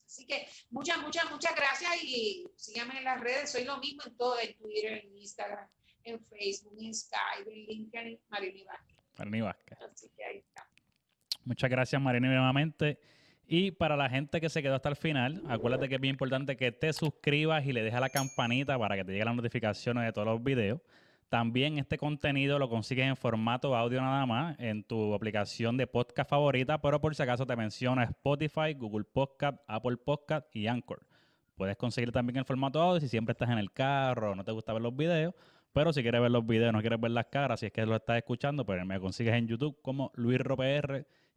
[0.05, 3.51] Así que muchas, muchas, muchas gracias y síganme en las redes.
[3.51, 5.67] Soy lo mismo en todo, en Twitter, en Instagram,
[6.03, 8.97] en Facebook, en Skype, en LinkedIn, Marini Vázquez.
[9.17, 9.77] Marini Vázquez.
[9.81, 10.67] Así que ahí está.
[11.43, 12.99] Muchas gracias, Marini, nuevamente.
[13.47, 16.57] Y para la gente que se quedó hasta el final, acuérdate que es bien importante
[16.57, 20.11] que te suscribas y le dejes la campanita para que te lleguen las notificaciones de
[20.11, 20.81] todos los videos.
[21.29, 26.29] También este contenido lo consigues en formato audio nada más en tu aplicación de podcast
[26.29, 31.05] favorita, pero por si acaso te menciona Spotify, Google Podcast, Apple Podcast y Anchor.
[31.55, 34.73] Puedes conseguir también el formato audio si siempre estás en el carro, no te gusta
[34.73, 35.35] ver los videos,
[35.71, 37.95] pero si quieres ver los videos, no quieres ver las caras, si es que lo
[37.95, 40.39] estás escuchando, pues me consigues en YouTube como Luis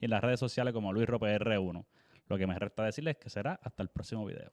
[0.01, 1.85] y en las redes sociales como Luis Rope R1.
[2.29, 4.51] Lo que me resta decirles es que será hasta el próximo video.